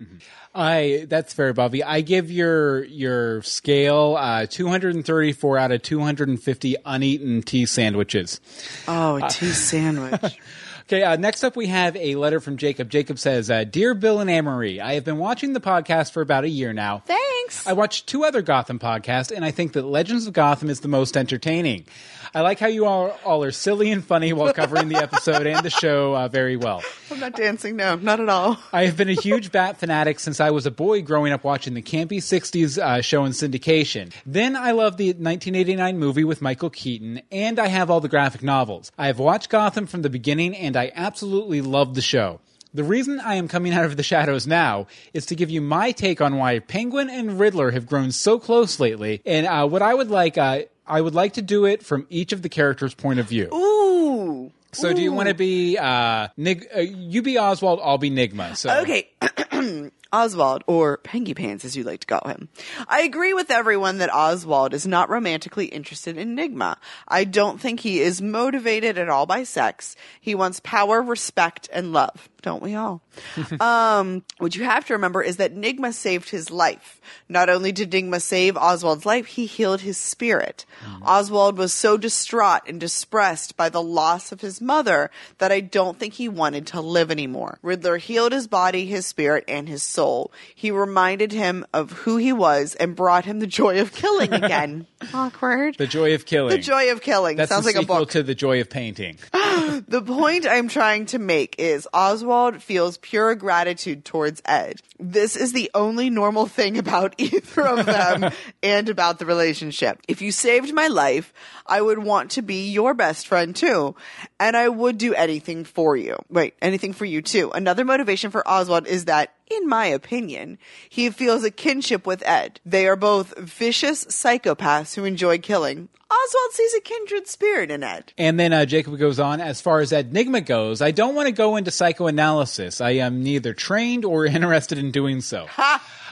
[0.54, 1.82] I that's fair, Bobby.
[1.82, 8.40] I give your your scale uh, 234 out of 250 uneaten tea sandwiches.
[8.86, 10.38] Oh, a tea sandwich.
[10.92, 12.90] Okay, uh, next up we have a letter from Jacob.
[12.90, 16.44] Jacob says, uh, "Dear Bill and Amory, I have been watching the podcast for about
[16.44, 17.02] a year now.
[17.06, 17.66] Thanks.
[17.66, 20.88] I watched two other Gotham podcasts, and I think that Legends of Gotham is the
[20.88, 21.86] most entertaining.
[22.34, 25.62] I like how you all, all are silly and funny while covering the episode and
[25.62, 26.82] the show uh, very well.
[27.10, 27.76] I'm not dancing.
[27.76, 28.58] No, not at all.
[28.72, 31.74] I have been a huge Bat fanatic since I was a boy growing up watching
[31.74, 34.14] the campy 60s uh, show in syndication.
[34.24, 38.42] Then I loved the 1989 movie with Michael Keaton, and I have all the graphic
[38.42, 38.90] novels.
[38.96, 42.40] I have watched Gotham from the beginning, and I absolutely love the show.
[42.72, 45.90] The reason I am coming out of the shadows now is to give you my
[45.92, 49.92] take on why Penguin and Riddler have grown so close lately, and uh, what I
[49.92, 50.38] would like.
[50.38, 53.48] Uh, I would like to do it from each of the characters' point of view.
[53.54, 54.50] Ooh.
[54.74, 57.78] So, do you want to be uh, Nig- uh, you be Oswald?
[57.82, 58.56] I'll be Nygma.
[58.56, 59.10] So, Okay.
[60.14, 62.48] Oswald, or Pengy Pants as you like to call him.
[62.86, 66.76] I agree with everyone that Oswald is not romantically interested in Nygma.
[67.08, 69.96] I don't think he is motivated at all by sex.
[70.20, 72.28] He wants power, respect, and love.
[72.42, 73.00] Don't we all?
[73.60, 77.00] um, what you have to remember is that Nygma saved his life.
[77.28, 80.66] Not only did Nygma save Oswald's life, he healed his spirit.
[81.04, 85.98] Oswald was so distraught and distressed by the loss of his mother that I don't
[85.98, 87.58] think he wanted to live anymore.
[87.62, 90.32] Riddler healed his body, his spirit, and his soul.
[90.54, 94.86] He reminded him of who he was and brought him the joy of killing again.
[95.14, 95.76] Awkward.
[95.78, 96.56] the joy of killing.
[96.56, 97.36] The joy of killing.
[97.36, 98.10] That's Sounds the like a sequel book.
[98.10, 99.18] to the joy of painting.
[99.88, 104.80] The point I'm trying to make is Oswald feels pure gratitude towards Ed.
[104.98, 108.30] This is the only normal thing about either of them
[108.62, 110.00] and about the relationship.
[110.08, 111.32] If you saved my life,
[111.66, 113.94] I would want to be your best friend too.
[114.40, 116.16] And I would do anything for you.
[116.28, 117.50] Wait, anything for you too.
[117.52, 122.60] Another motivation for Oswald is that in my opinion, he feels a kinship with Ed.
[122.64, 125.88] They are both vicious psychopaths who enjoy killing.
[126.10, 128.12] Oswald sees a kindred spirit in Ed.
[128.18, 131.32] And then uh, Jacob goes on, as far as Nygma goes, I don't want to
[131.32, 132.80] go into psychoanalysis.
[132.80, 135.46] I am neither trained or interested in doing so.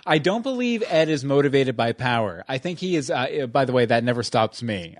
[0.06, 2.44] I don't believe Ed is motivated by power.
[2.48, 4.96] I think he is, uh, by the way, that never stops me.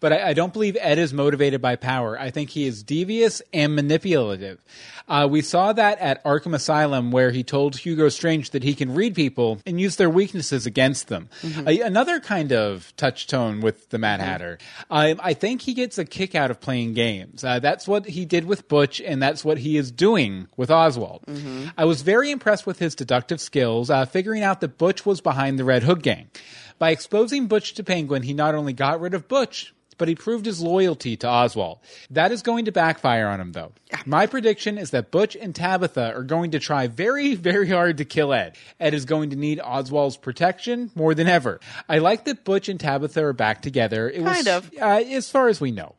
[0.00, 2.18] but I, I don't believe Ed is motivated by power.
[2.18, 4.64] I think he is devious and manipulative.
[5.12, 8.94] Uh, we saw that at Arkham Asylum, where he told Hugo Strange that he can
[8.94, 11.28] read people and use their weaknesses against them.
[11.66, 14.56] A- another kind of touch tone with the Mad Hatter.
[14.90, 17.44] I, I think he gets a kick out of playing games.
[17.44, 21.24] Uh, that's what he did with Butch, and that's what he is doing with Oswald.
[21.76, 25.58] I was very impressed with his deductive skills, uh, figuring out that Butch was behind
[25.58, 26.30] the Red Hood gang.
[26.78, 30.44] By exposing Butch to Penguin, he not only got rid of Butch, but he proved
[30.46, 31.78] his loyalty to Oswald.
[32.10, 33.70] That is going to backfire on him, though.
[34.04, 38.04] My prediction is that Butch and Tabitha are going to try very, very hard to
[38.04, 38.56] kill Ed.
[38.80, 41.60] Ed is going to need Oswald's protection more than ever.
[41.88, 44.10] I like that Butch and Tabitha are back together.
[44.10, 44.72] It was, Kind of.
[44.80, 45.94] uh, as far as we know.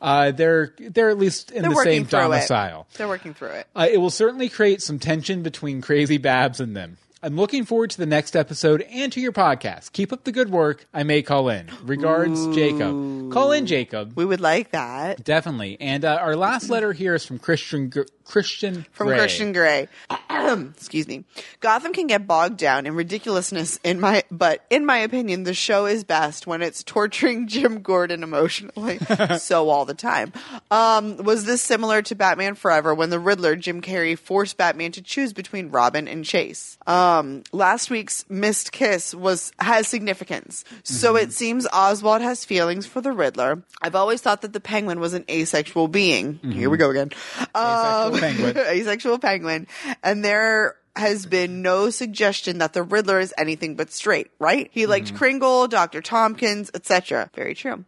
[0.00, 2.86] Uh, they're they're at least in They're the same domicile.
[2.92, 2.98] it.
[2.98, 3.66] They're working through it.
[3.74, 6.98] Uh, it will certainly create some tension between Crazy Babs and them.
[7.20, 9.92] I'm looking forward to the next episode and to your podcast.
[9.92, 10.86] Keep up the good work.
[10.94, 11.68] I may call in.
[11.82, 13.32] Regards, Jacob.
[13.32, 14.12] Call in, Jacob.
[14.14, 15.24] We would like that.
[15.24, 15.78] Definitely.
[15.80, 17.92] And uh, our last letter here is from Christian
[18.24, 19.18] Christian From Gray.
[19.18, 19.88] Christian Grey.
[20.76, 21.24] Excuse me.
[21.60, 25.86] Gotham can get bogged down in ridiculousness in my but in my opinion, the show
[25.86, 28.98] is best when it's torturing Jim Gordon emotionally.
[29.38, 30.32] so all the time.
[30.70, 35.02] Um, was this similar to Batman Forever when the Riddler, Jim Carrey, forced Batman to
[35.02, 36.76] choose between Robin and Chase?
[36.86, 37.07] Um,
[37.52, 40.64] last week's missed kiss was has significance.
[40.82, 41.24] So Mm-hmm.
[41.24, 43.62] it seems Oswald has feelings for the Riddler.
[43.82, 46.38] I've always thought that the penguin was an asexual being.
[46.42, 47.10] Here we go again.
[47.10, 47.56] Mm-hmm.
[47.56, 48.58] Asexual Um, penguin.
[48.80, 49.66] asexual penguin,
[50.02, 54.68] and there has been no suggestion that the Riddler is anything but straight, right?
[54.72, 56.00] He liked Kringle, Dr.
[56.02, 57.30] Tompkins, etc.
[57.36, 57.84] Very true.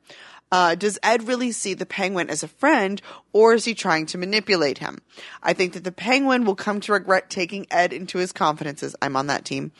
[0.52, 3.00] Uh, does Ed really see the penguin as a friend,
[3.32, 4.98] or is he trying to manipulate him?
[5.42, 8.96] I think that the penguin will come to regret taking Ed into his confidences.
[9.00, 9.72] I'm on that team.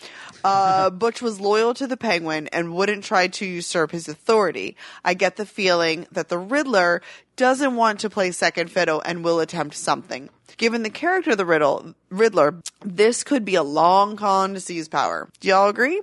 [0.45, 4.77] Uh, Butch was loyal to the penguin and wouldn't try to usurp his authority.
[5.05, 7.03] I get the feeling that the Riddler
[7.37, 10.29] doesn't want to play second fiddle and will attempt something.
[10.57, 14.89] Given the character of the riddle, Riddler, this could be a long con to seize
[14.89, 15.31] power.
[15.41, 16.03] Do y'all agree?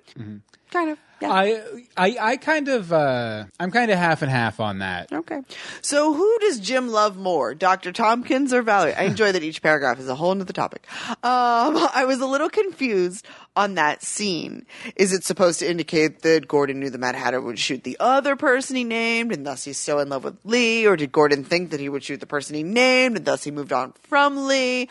[0.72, 0.98] Kind of.
[1.22, 1.64] I,
[1.96, 5.12] I, I kind of, uh, I'm kind of half and half on that.
[5.12, 5.42] Okay.
[5.82, 7.92] So who does Jim love more, Dr.
[7.92, 8.94] Tompkins or Valerie?
[8.94, 10.86] I enjoy that each paragraph is a whole nother topic.
[11.10, 14.66] Um, I was a little confused on that scene.
[14.96, 18.36] Is it supposed to indicate that Gordon knew the Mad Hatter would shoot the other
[18.36, 20.86] person he named and thus he's so in love with Lee?
[20.86, 23.52] Or did Gordon think that he would shoot the person he named and thus he
[23.52, 24.90] moved on from Lee?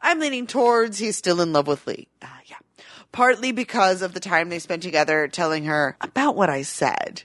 [0.00, 2.08] I'm leaning towards he's still in love with Lee.
[3.16, 7.22] Partly because of the time they spent together telling her about what I said.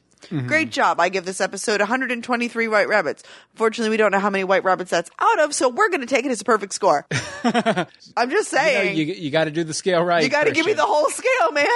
[0.47, 1.01] Great job.
[1.01, 3.23] I give this episode 123 white rabbits.
[3.51, 6.07] Unfortunately, we don't know how many white rabbits that's out of, so we're going to
[6.07, 7.05] take it as a perfect score.
[7.43, 8.97] I'm just You, know, saying.
[8.97, 10.23] you, you got to do the scale right.
[10.23, 11.67] You got to give me the whole scale, man.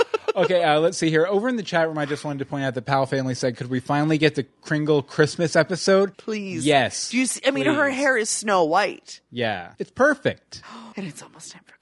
[0.36, 1.26] Okay, uh, let's see here.
[1.26, 3.56] Over in the chat room, I just wanted to point out the Pal family said,
[3.56, 6.66] "Could we finally get the Kringle Christmas episode?" Please.
[6.66, 7.08] Yes.
[7.08, 10.60] Do you see, I mean, her hair is Snow White, Yeah, it's perfect.
[10.96, 11.75] and it's almost time for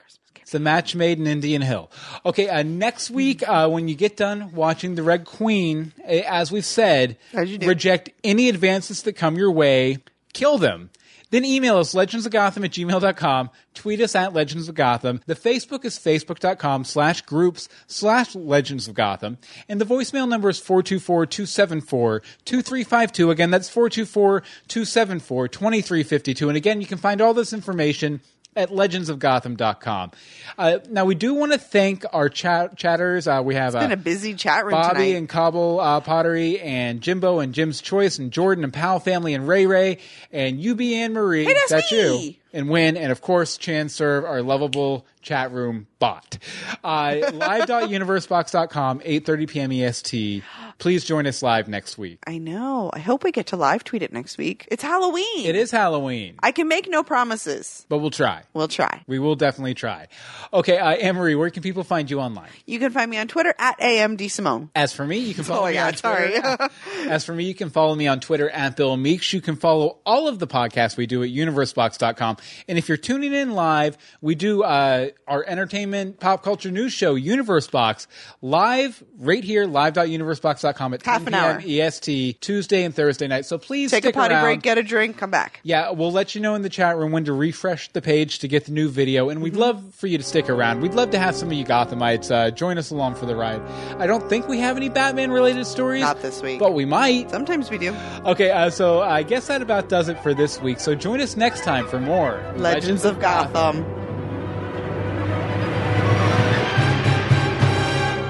[0.54, 1.90] the match made in Indian Hill.
[2.24, 6.52] Okay, uh, next week uh, when you get done watching the Red Queen, eh, as
[6.52, 9.98] we've said, As reject any advances that come your way.
[10.32, 10.90] Kill them.
[11.30, 13.50] Then email us legendsofgotham at gmail.com.
[13.74, 15.20] Tweet us at Legends of Gotham.
[15.26, 19.38] The Facebook is facebook.com slash groups slash Legends of Gotham.
[19.68, 23.32] And the voicemail number is 424-274-2352.
[23.32, 26.46] Again, that's 424-274-2352.
[26.46, 28.20] And again, you can find all this information
[28.56, 30.10] at legendsofgotham.com.
[30.58, 33.26] Uh, now, we do want to thank our chat- chatters.
[33.26, 35.04] Uh, we have It's been uh, a busy chat room Bobby tonight.
[35.16, 39.46] and Cobble uh, Pottery and Jimbo and Jim's Choice and Jordan and Powell Family and
[39.48, 39.98] Ray Ray
[40.32, 41.44] and UB Ann Marie.
[41.44, 42.34] Hey, that's you.
[42.54, 46.38] And Win and of course ChanServ, our lovable chat room bot.
[46.84, 49.72] Uh, live.universebox.com, 8.30 p.m.
[49.72, 50.42] EST.
[50.78, 52.18] Please join us live next week.
[52.26, 52.90] I know.
[52.92, 54.68] I hope we get to live tweet it next week.
[54.70, 55.46] It's Halloween.
[55.46, 57.86] It is Halloween, I can make no promises.
[57.88, 58.42] but we'll try.
[58.52, 59.02] We'll try.
[59.06, 60.08] We will definitely try.
[60.52, 62.50] Okay, uh, Anne Marie, where can people find you online?
[62.66, 64.70] You can find me on Twitter at AMD Simone.
[64.74, 66.40] As for me, you can follow Oh, me yeah, on Twitter.
[66.42, 66.70] sorry.
[67.08, 69.32] As for me, you can follow me on Twitter at Bill Meeks.
[69.32, 72.36] You can follow all of the podcasts we do at universebox.com.
[72.68, 77.14] And if you're tuning in live, we do uh, our entertainment pop culture news show,
[77.14, 78.06] Universe Box,
[78.42, 81.80] live right here, live.universebox.com at Half 10 an p.m.
[81.80, 81.86] hour.
[81.88, 83.46] EST, Tuesday and Thursday night.
[83.46, 84.44] So please Take a potty around.
[84.44, 85.60] break, get a drink, come back.
[85.62, 88.48] Yeah, we'll let you know in the chat room when to refresh the page to
[88.48, 89.60] get the new video, and we'd Mm-hmm.
[89.60, 90.80] love for you to stick around.
[90.80, 93.60] We'd love to have some of you Gothamites uh, join us along for the ride.
[94.00, 96.58] I don't think we have any Batman-related stories, Not this week.
[96.58, 97.30] but we might.
[97.30, 97.94] Sometimes we do.
[98.24, 100.80] Okay, uh, so I guess that about does it for this week.
[100.80, 103.82] So join us next time for more Legends of Gotham.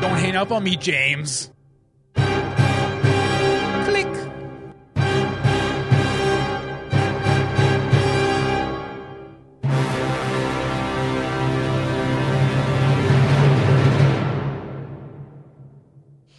[0.00, 1.50] Don't hang up on me, James.
[2.14, 4.06] Click.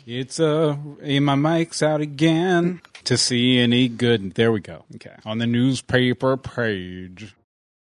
[0.07, 4.35] It's uh, my mic's out again to see any good.
[4.35, 4.85] There we go.
[4.95, 7.35] Okay, on the newspaper page.